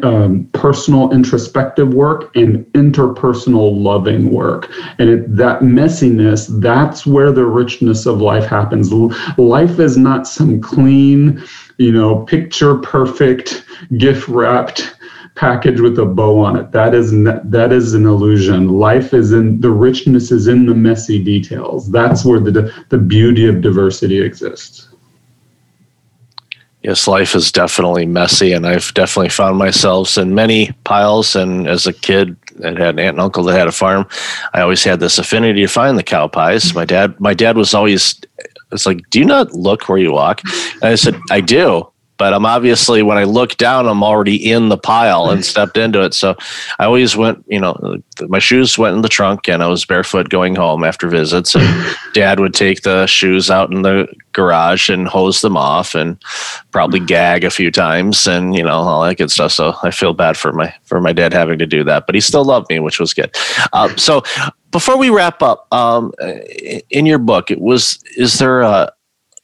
um, 0.02 0.48
personal 0.52 1.12
introspective 1.12 1.92
work 1.92 2.34
and 2.34 2.64
interpersonal 2.72 3.82
loving 3.82 4.32
work. 4.32 4.70
And 4.98 5.10
it, 5.10 5.36
that 5.36 5.60
messiness 5.60 6.48
that's 6.60 7.06
where 7.06 7.32
the 7.32 7.44
richness 7.44 8.06
of 8.06 8.20
life 8.20 8.46
happens. 8.46 8.92
Life 9.36 9.78
is 9.78 9.96
not 9.96 10.26
some 10.26 10.60
clean 10.60 11.42
you 11.78 11.92
know 11.92 12.24
picture 12.24 12.76
perfect 12.76 13.64
gift 13.98 14.28
wrapped 14.28 14.94
package 15.34 15.80
with 15.80 15.98
a 15.98 16.06
bow 16.06 16.40
on 16.40 16.56
it. 16.56 16.72
That 16.72 16.94
is 16.94 17.10
that 17.12 17.68
is 17.70 17.92
an 17.94 18.06
illusion. 18.06 18.68
Life 18.68 19.12
is 19.12 19.32
in 19.32 19.60
the 19.60 19.70
richness 19.70 20.32
is 20.32 20.48
in 20.48 20.66
the 20.66 20.74
messy 20.74 21.22
details. 21.22 21.90
That's 21.90 22.24
where 22.24 22.40
the 22.40 22.72
the 22.88 22.98
beauty 22.98 23.46
of 23.46 23.60
diversity 23.60 24.20
exists 24.20 24.88
yes, 26.86 27.08
life 27.08 27.34
is 27.34 27.50
definitely 27.50 28.06
messy, 28.06 28.52
and 28.52 28.64
I've 28.64 28.94
definitely 28.94 29.28
found 29.28 29.58
myself 29.58 30.16
in 30.16 30.36
many 30.36 30.70
piles. 30.84 31.34
And 31.34 31.66
as 31.66 31.86
a 31.86 31.92
kid 31.92 32.36
that 32.60 32.78
had 32.78 32.94
an 32.94 33.00
aunt 33.00 33.16
and 33.16 33.20
uncle 33.20 33.42
that 33.44 33.58
had 33.58 33.66
a 33.66 33.72
farm, 33.72 34.06
I 34.54 34.60
always 34.60 34.84
had 34.84 35.00
this 35.00 35.18
affinity 35.18 35.62
to 35.62 35.66
find 35.66 35.98
the 35.98 36.04
cow 36.04 36.28
pies. 36.28 36.74
My 36.74 36.84
dad, 36.84 37.18
my 37.20 37.34
dad 37.34 37.56
was 37.56 37.74
always, 37.74 38.20
it's 38.70 38.86
like, 38.86 39.00
do 39.10 39.18
you 39.18 39.24
not 39.24 39.52
look 39.52 39.88
where 39.88 39.98
you 39.98 40.12
walk? 40.12 40.40
And 40.74 40.84
I 40.84 40.94
said, 40.94 41.20
I 41.30 41.40
do 41.40 41.90
but 42.18 42.32
I'm 42.32 42.46
obviously 42.46 43.02
when 43.02 43.18
I 43.18 43.24
look 43.24 43.56
down, 43.56 43.86
I'm 43.86 44.02
already 44.02 44.50
in 44.50 44.68
the 44.68 44.78
pile 44.78 45.30
and 45.30 45.44
stepped 45.44 45.76
into 45.76 46.02
it. 46.02 46.14
So 46.14 46.36
I 46.78 46.84
always 46.84 47.16
went, 47.16 47.44
you 47.48 47.60
know, 47.60 48.00
my 48.28 48.38
shoes 48.38 48.78
went 48.78 48.96
in 48.96 49.02
the 49.02 49.08
trunk 49.08 49.48
and 49.48 49.62
I 49.62 49.66
was 49.66 49.84
barefoot 49.84 50.28
going 50.28 50.54
home 50.54 50.84
after 50.84 51.08
visits. 51.08 51.54
And 51.54 51.96
dad 52.14 52.40
would 52.40 52.54
take 52.54 52.82
the 52.82 53.06
shoes 53.06 53.50
out 53.50 53.70
in 53.70 53.82
the 53.82 54.08
garage 54.32 54.88
and 54.88 55.06
hose 55.06 55.40
them 55.40 55.56
off 55.56 55.94
and 55.94 56.22
probably 56.70 57.00
gag 57.00 57.44
a 57.44 57.50
few 57.50 57.70
times 57.70 58.26
and, 58.26 58.54
you 58.54 58.62
know, 58.62 58.70
all 58.70 59.04
that 59.04 59.18
good 59.18 59.30
stuff. 59.30 59.52
So 59.52 59.74
I 59.82 59.90
feel 59.90 60.12
bad 60.12 60.36
for 60.36 60.52
my, 60.52 60.72
for 60.84 61.00
my 61.00 61.12
dad 61.12 61.32
having 61.32 61.58
to 61.58 61.66
do 61.66 61.84
that, 61.84 62.06
but 62.06 62.14
he 62.14 62.20
still 62.20 62.44
loved 62.44 62.70
me, 62.70 62.78
which 62.78 62.98
was 62.98 63.12
good. 63.14 63.34
Uh, 63.72 63.94
so 63.96 64.22
before 64.70 64.96
we 64.98 65.10
wrap 65.10 65.42
up, 65.42 65.72
um, 65.72 66.12
in 66.90 67.06
your 67.06 67.18
book, 67.18 67.50
it 67.50 67.60
was, 67.60 68.02
is 68.16 68.38
there 68.38 68.62
a, 68.62 68.92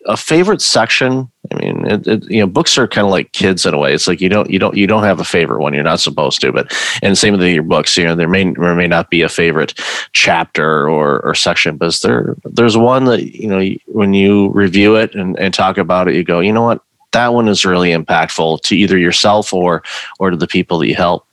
a 0.07 0.17
favorite 0.17 0.61
section? 0.61 1.31
I 1.51 1.55
mean 1.57 1.87
it, 1.87 2.07
it, 2.07 2.31
you 2.31 2.41
know 2.41 2.47
books 2.47 2.79
are 2.79 2.89
kind 2.89 3.07
of 3.07 3.11
like 3.11 3.33
kids 3.33 3.67
in 3.67 3.75
a 3.75 3.79
way. 3.79 3.93
It's 3.95 4.07
like 4.07 4.21
you 4.21 4.29
don't 4.29 4.51
you 4.51 4.59
don't 4.59 4.77
you 4.77 4.87
don't 4.87 5.03
have 5.03 5.21
a 5.21 5.25
favorite 5.25 5.61
one. 5.61 5.75
You're 5.75 5.83
not 5.83 6.01
supposed 6.01 6.41
to 6.41 6.53
but 6.53 6.73
and 7.03 7.17
same 7.17 7.37
with 7.37 7.43
your 7.43 7.63
books 7.63 7.97
you 7.97 8.05
know 8.05 8.15
there 8.15 8.29
may 8.29 8.55
or 8.55 8.75
may 8.75 8.87
not 8.87 9.11
be 9.11 9.23
a 9.23 9.29
favorite 9.29 9.75
chapter 10.13 10.89
or 10.89 11.21
or 11.21 11.35
section 11.35 11.77
but 11.77 11.95
there 12.03 12.37
there's 12.45 12.77
one 12.77 13.05
that 13.05 13.35
you 13.35 13.49
know 13.49 13.69
when 13.87 14.15
you 14.15 14.51
review 14.51 14.97
it 14.97 15.15
and, 15.15 15.39
and 15.39 15.53
talk 15.53 15.79
about 15.79 16.09
it 16.09 16.15
you 16.15 16.25
go 16.25 16.41
you 16.41 16.53
know 16.53 16.63
what? 16.63 16.83
That 17.13 17.35
one 17.35 17.49
is 17.49 17.67
really 17.67 17.91
impactful 17.91 18.63
to 18.63 18.77
either 18.77 18.97
yourself 18.97 19.53
or 19.53 19.83
or 20.19 20.31
to 20.31 20.37
the 20.37 20.47
people 20.47 20.79
that 20.79 20.89
you 20.89 20.95
help. 20.95 21.27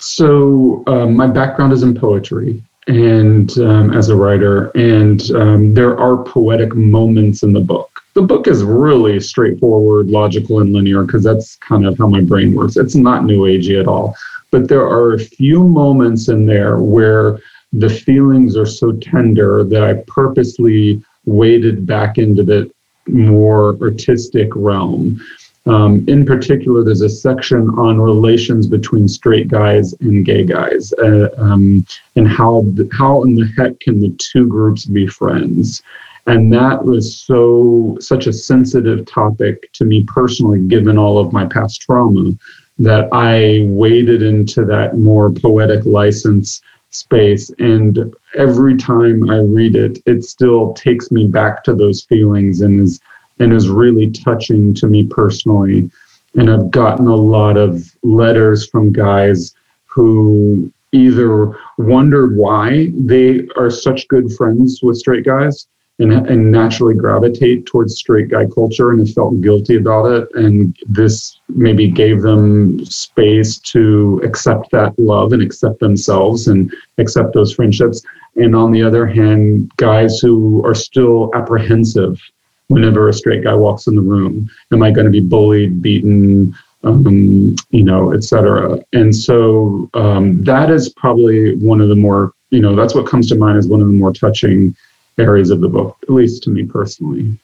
So 0.00 0.82
um, 0.86 1.16
my 1.16 1.26
background 1.26 1.72
is 1.72 1.82
in 1.82 1.94
poetry 1.94 2.62
and 2.86 3.58
um, 3.58 3.92
as 3.92 4.08
a 4.08 4.16
writer, 4.16 4.70
and 4.76 5.30
um, 5.32 5.74
there 5.74 5.98
are 5.98 6.22
poetic 6.22 6.74
moments 6.74 7.42
in 7.42 7.52
the 7.52 7.60
book. 7.60 8.02
The 8.14 8.22
book 8.22 8.46
is 8.46 8.62
really 8.62 9.20
straightforward, 9.20 10.06
logical, 10.08 10.60
and 10.60 10.72
linear 10.72 11.02
because 11.02 11.24
that's 11.24 11.56
kind 11.56 11.86
of 11.86 11.98
how 11.98 12.06
my 12.06 12.20
brain 12.20 12.54
works. 12.54 12.76
It's 12.76 12.94
not 12.94 13.24
new 13.24 13.42
agey 13.42 13.80
at 13.80 13.88
all, 13.88 14.16
but 14.50 14.68
there 14.68 14.86
are 14.86 15.14
a 15.14 15.18
few 15.18 15.64
moments 15.64 16.28
in 16.28 16.46
there 16.46 16.78
where 16.78 17.38
the 17.72 17.90
feelings 17.90 18.56
are 18.56 18.66
so 18.66 18.92
tender 18.92 19.64
that 19.64 19.82
I 19.82 19.94
purposely 20.06 21.02
waded 21.24 21.86
back 21.86 22.18
into 22.18 22.42
the 22.42 22.70
more 23.08 23.76
artistic 23.82 24.48
realm. 24.54 25.20
Um, 25.66 26.04
in 26.06 26.24
particular, 26.24 26.84
there's 26.84 27.00
a 27.00 27.08
section 27.08 27.68
on 27.70 28.00
relations 28.00 28.68
between 28.68 29.08
straight 29.08 29.48
guys 29.48 29.94
and 29.94 30.24
gay 30.24 30.44
guys, 30.44 30.92
uh, 30.94 31.28
um, 31.38 31.84
and 32.14 32.28
how 32.28 32.64
how 32.92 33.24
in 33.24 33.34
the 33.34 33.50
heck 33.56 33.78
can 33.80 34.00
the 34.00 34.10
two 34.18 34.46
groups 34.46 34.84
be 34.84 35.06
friends? 35.06 35.82
And 36.26 36.52
that 36.52 36.84
was 36.84 37.20
so 37.20 37.96
such 38.00 38.26
a 38.26 38.32
sensitive 38.32 39.06
topic 39.06 39.72
to 39.72 39.84
me 39.84 40.04
personally, 40.04 40.60
given 40.60 40.98
all 40.98 41.18
of 41.18 41.32
my 41.32 41.46
past 41.46 41.82
trauma, 41.82 42.32
that 42.78 43.08
I 43.12 43.66
waded 43.66 44.22
into 44.22 44.64
that 44.66 44.98
more 44.98 45.30
poetic 45.30 45.84
license 45.84 46.62
space. 46.90 47.50
And 47.58 48.14
every 48.36 48.76
time 48.76 49.30
I 49.30 49.38
read 49.38 49.76
it, 49.76 49.98
it 50.06 50.24
still 50.24 50.74
takes 50.74 51.10
me 51.10 51.26
back 51.26 51.64
to 51.64 51.74
those 51.74 52.02
feelings 52.02 52.60
and 52.60 52.80
is 52.80 53.00
and 53.38 53.52
is 53.52 53.68
really 53.68 54.10
touching 54.10 54.74
to 54.74 54.86
me 54.86 55.06
personally. 55.06 55.90
And 56.34 56.50
I've 56.50 56.70
gotten 56.70 57.06
a 57.06 57.16
lot 57.16 57.56
of 57.56 57.94
letters 58.02 58.68
from 58.68 58.92
guys 58.92 59.54
who 59.86 60.70
either 60.92 61.56
wondered 61.78 62.36
why 62.36 62.92
they 62.94 63.46
are 63.56 63.70
such 63.70 64.08
good 64.08 64.32
friends 64.32 64.80
with 64.82 64.98
straight 64.98 65.24
guys 65.24 65.66
and, 65.98 66.12
and 66.12 66.52
naturally 66.52 66.94
gravitate 66.94 67.64
towards 67.64 67.96
straight 67.96 68.28
guy 68.28 68.44
culture 68.54 68.90
and 68.90 69.00
have 69.00 69.14
felt 69.14 69.40
guilty 69.40 69.76
about 69.76 70.06
it. 70.06 70.28
And 70.34 70.76
this 70.86 71.40
maybe 71.48 71.88
gave 71.88 72.22
them 72.22 72.84
space 72.84 73.58
to 73.58 74.20
accept 74.24 74.70
that 74.72 74.98
love 74.98 75.32
and 75.32 75.42
accept 75.42 75.80
themselves 75.80 76.48
and 76.48 76.72
accept 76.98 77.32
those 77.32 77.54
friendships. 77.54 78.02
And 78.36 78.54
on 78.54 78.72
the 78.72 78.82
other 78.82 79.06
hand, 79.06 79.72
guys 79.76 80.18
who 80.18 80.64
are 80.66 80.74
still 80.74 81.30
apprehensive 81.34 82.20
whenever 82.68 83.08
a 83.08 83.12
straight 83.12 83.44
guy 83.44 83.54
walks 83.54 83.86
in 83.86 83.94
the 83.94 84.02
room. 84.02 84.50
Am 84.72 84.82
I 84.82 84.90
going 84.90 85.04
to 85.04 85.10
be 85.10 85.20
bullied, 85.20 85.80
beaten, 85.82 86.54
um, 86.84 87.56
you 87.70 87.84
know, 87.84 88.12
et 88.12 88.24
cetera? 88.24 88.78
And 88.92 89.14
so 89.14 89.88
um, 89.94 90.42
that 90.44 90.70
is 90.70 90.88
probably 90.88 91.54
one 91.56 91.80
of 91.80 91.88
the 91.88 91.94
more, 91.94 92.32
you 92.50 92.60
know, 92.60 92.74
that's 92.74 92.94
what 92.94 93.06
comes 93.06 93.28
to 93.28 93.34
mind 93.34 93.58
as 93.58 93.68
one 93.68 93.80
of 93.80 93.86
the 93.86 93.92
more 93.92 94.12
touching 94.12 94.74
areas 95.18 95.50
of 95.50 95.60
the 95.60 95.68
book, 95.68 95.96
at 96.02 96.10
least 96.10 96.42
to 96.44 96.50
me 96.50 96.64
personally. 96.64 97.38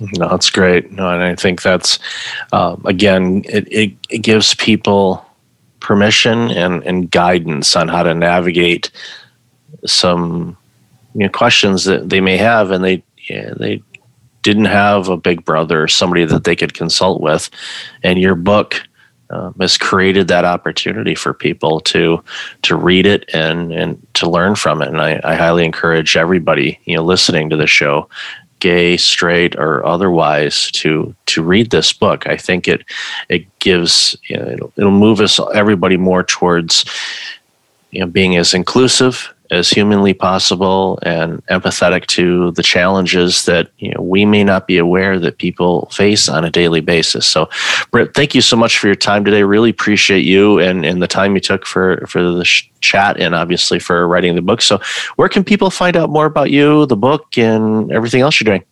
No, 0.00 0.28
that's 0.28 0.50
great. 0.50 0.90
No, 0.90 1.08
and 1.10 1.22
I 1.22 1.36
think 1.36 1.62
that's 1.62 1.98
um, 2.52 2.82
again, 2.84 3.44
it, 3.48 3.68
it, 3.70 3.92
it 4.10 4.18
gives 4.18 4.54
people 4.54 5.24
permission 5.78 6.50
and, 6.50 6.82
and 6.84 7.10
guidance 7.10 7.76
on 7.76 7.88
how 7.88 8.02
to 8.02 8.14
navigate 8.14 8.90
some 9.86 10.56
you 11.14 11.24
know, 11.24 11.28
questions 11.28 11.84
that 11.84 12.08
they 12.08 12.20
may 12.20 12.36
have, 12.36 12.72
and 12.72 12.82
they 12.82 13.04
yeah, 13.28 13.52
they 13.56 13.82
didn't 14.44 14.66
have 14.66 15.08
a 15.08 15.16
big 15.16 15.44
brother 15.44 15.82
or 15.82 15.88
somebody 15.88 16.24
that 16.24 16.44
they 16.44 16.54
could 16.54 16.74
consult 16.74 17.20
with. 17.20 17.50
And 18.04 18.20
your 18.20 18.36
book 18.36 18.80
um, 19.30 19.54
has 19.58 19.76
created 19.76 20.28
that 20.28 20.44
opportunity 20.44 21.16
for 21.16 21.34
people 21.34 21.80
to 21.80 22.22
to 22.62 22.76
read 22.76 23.06
it 23.06 23.28
and 23.34 23.72
and 23.72 24.06
to 24.14 24.30
learn 24.30 24.54
from 24.54 24.82
it. 24.82 24.88
And 24.88 25.00
I, 25.00 25.20
I 25.24 25.34
highly 25.34 25.64
encourage 25.64 26.16
everybody, 26.16 26.78
you 26.84 26.94
know, 26.94 27.02
listening 27.02 27.50
to 27.50 27.56
the 27.56 27.66
show, 27.66 28.08
gay, 28.60 28.96
straight, 28.98 29.56
or 29.56 29.84
otherwise, 29.84 30.70
to 30.72 31.14
to 31.26 31.42
read 31.42 31.70
this 31.70 31.92
book. 31.92 32.28
I 32.28 32.36
think 32.36 32.68
it 32.68 32.84
it 33.30 33.46
gives 33.60 34.14
you 34.28 34.36
know, 34.36 34.46
it'll, 34.46 34.72
it'll 34.76 34.90
move 34.92 35.20
us 35.20 35.40
everybody 35.54 35.96
more 35.96 36.22
towards 36.22 36.84
you 37.92 38.00
know 38.00 38.06
being 38.06 38.36
as 38.36 38.52
inclusive 38.52 39.33
as 39.50 39.68
humanly 39.70 40.14
possible 40.14 40.98
and 41.02 41.44
empathetic 41.46 42.06
to 42.06 42.50
the 42.52 42.62
challenges 42.62 43.44
that 43.44 43.70
you 43.78 43.90
know, 43.92 44.00
we 44.00 44.24
may 44.24 44.42
not 44.42 44.66
be 44.66 44.78
aware 44.78 45.18
that 45.18 45.38
people 45.38 45.86
face 45.92 46.28
on 46.28 46.44
a 46.44 46.50
daily 46.50 46.80
basis. 46.80 47.26
So, 47.26 47.48
Britt, 47.90 48.14
thank 48.14 48.34
you 48.34 48.40
so 48.40 48.56
much 48.56 48.78
for 48.78 48.86
your 48.86 48.96
time 48.96 49.24
today. 49.24 49.42
Really 49.42 49.70
appreciate 49.70 50.24
you 50.24 50.58
and, 50.58 50.84
and 50.84 51.02
the 51.02 51.06
time 51.06 51.34
you 51.34 51.40
took 51.40 51.66
for, 51.66 52.04
for 52.06 52.22
the 52.22 52.44
sh- 52.44 52.70
chat 52.80 53.20
and 53.20 53.34
obviously 53.34 53.78
for 53.78 54.08
writing 54.08 54.34
the 54.34 54.42
book. 54.42 54.62
So, 54.62 54.80
where 55.16 55.28
can 55.28 55.44
people 55.44 55.70
find 55.70 55.96
out 55.96 56.10
more 56.10 56.26
about 56.26 56.50
you, 56.50 56.86
the 56.86 56.96
book, 56.96 57.36
and 57.36 57.92
everything 57.92 58.22
else 58.22 58.40
you're 58.40 58.46
doing? 58.46 58.64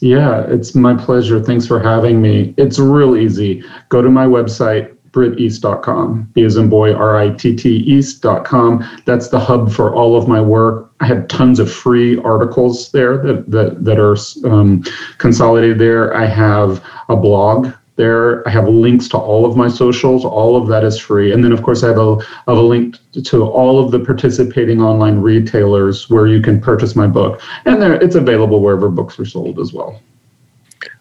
Yeah, 0.00 0.44
it's 0.48 0.74
my 0.74 0.94
pleasure. 0.94 1.40
Thanks 1.40 1.66
for 1.66 1.80
having 1.80 2.20
me. 2.20 2.54
It's 2.56 2.78
real 2.78 3.16
easy. 3.16 3.64
Go 3.88 4.02
to 4.02 4.10
my 4.10 4.26
website, 4.26 4.93
britteast.com. 5.14 6.30
B 6.34 6.42
as 6.42 6.56
in 6.56 6.68
boy, 6.68 6.92
R 6.92 7.16
I 7.16 7.30
T 7.30 7.54
T 7.54 7.76
East.com. 7.76 8.84
That's 9.06 9.28
the 9.28 9.38
hub 9.38 9.72
for 9.72 9.94
all 9.94 10.16
of 10.16 10.28
my 10.28 10.40
work. 10.40 10.90
I 11.00 11.06
have 11.06 11.28
tons 11.28 11.60
of 11.60 11.72
free 11.72 12.18
articles 12.18 12.90
there 12.90 13.16
that, 13.18 13.50
that, 13.50 13.84
that 13.84 13.98
are 13.98 14.16
um, 14.50 14.82
consolidated 15.18 15.78
there. 15.78 16.14
I 16.14 16.26
have 16.26 16.84
a 17.08 17.16
blog 17.16 17.72
there. 17.96 18.46
I 18.48 18.50
have 18.50 18.68
links 18.68 19.08
to 19.10 19.18
all 19.18 19.46
of 19.46 19.56
my 19.56 19.68
socials. 19.68 20.24
All 20.24 20.56
of 20.56 20.66
that 20.68 20.82
is 20.82 20.98
free. 20.98 21.32
And 21.32 21.44
then, 21.44 21.52
of 21.52 21.62
course, 21.62 21.84
I 21.84 21.88
have 21.88 21.98
a, 21.98 22.16
have 22.48 22.56
a 22.56 22.60
link 22.60 22.98
to 23.12 23.44
all 23.44 23.84
of 23.84 23.92
the 23.92 24.00
participating 24.00 24.82
online 24.82 25.20
retailers 25.20 26.10
where 26.10 26.26
you 26.26 26.40
can 26.40 26.60
purchase 26.60 26.96
my 26.96 27.06
book. 27.06 27.40
And 27.64 27.80
there, 27.80 27.94
it's 27.94 28.16
available 28.16 28.60
wherever 28.60 28.88
books 28.88 29.18
are 29.20 29.24
sold 29.24 29.60
as 29.60 29.72
well. 29.72 30.00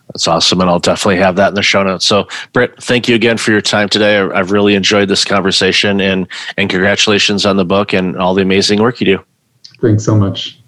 That's 0.08 0.28
awesome. 0.28 0.62
And 0.62 0.70
I'll 0.70 0.80
definitely 0.80 1.18
have 1.18 1.36
that 1.38 1.50
in 1.50 1.56
the 1.56 1.64
show 1.64 1.82
notes. 1.84 2.06
So, 2.06 2.28
Britt, 2.52 2.82
thank 2.84 3.08
you 3.08 3.16
again 3.16 3.38
for 3.38 3.52
your 3.52 3.62
time 3.62 3.90
today. 3.90 4.20
I've 4.20 4.52
really 4.52 4.76
enjoyed 4.76 5.10
this 5.10 5.26
conversation 5.26 6.02
and, 6.02 6.28
and 6.58 6.70
congratulations 6.70 7.46
on 7.46 7.58
the 7.58 7.66
book 7.66 7.94
and 7.94 8.18
all 8.18 8.34
the 8.34 8.42
amazing 8.42 8.82
work 8.82 9.00
you 9.00 9.06
do. 9.06 9.24
Thanks 9.82 10.04
so 10.04 10.16
much. 10.16 10.60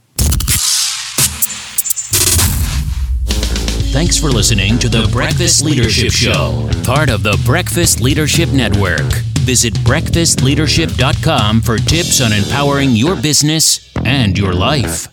Thanks 3.96 4.20
for 4.20 4.28
listening 4.28 4.78
to 4.80 4.90
the 4.90 5.08
Breakfast 5.14 5.64
Leadership 5.64 6.12
Show, 6.12 6.70
part 6.84 7.10
of 7.10 7.24
the 7.24 7.42
Breakfast 7.46 8.02
Leadership 8.02 8.50
Network. 8.50 9.10
Visit 9.46 9.74
breakfastleadership.com 9.76 11.62
for 11.62 11.78
tips 11.78 12.20
on 12.20 12.34
empowering 12.34 12.92
your 12.92 13.16
business 13.16 13.90
and 14.04 14.38
your 14.38 14.54
life. 14.54 15.08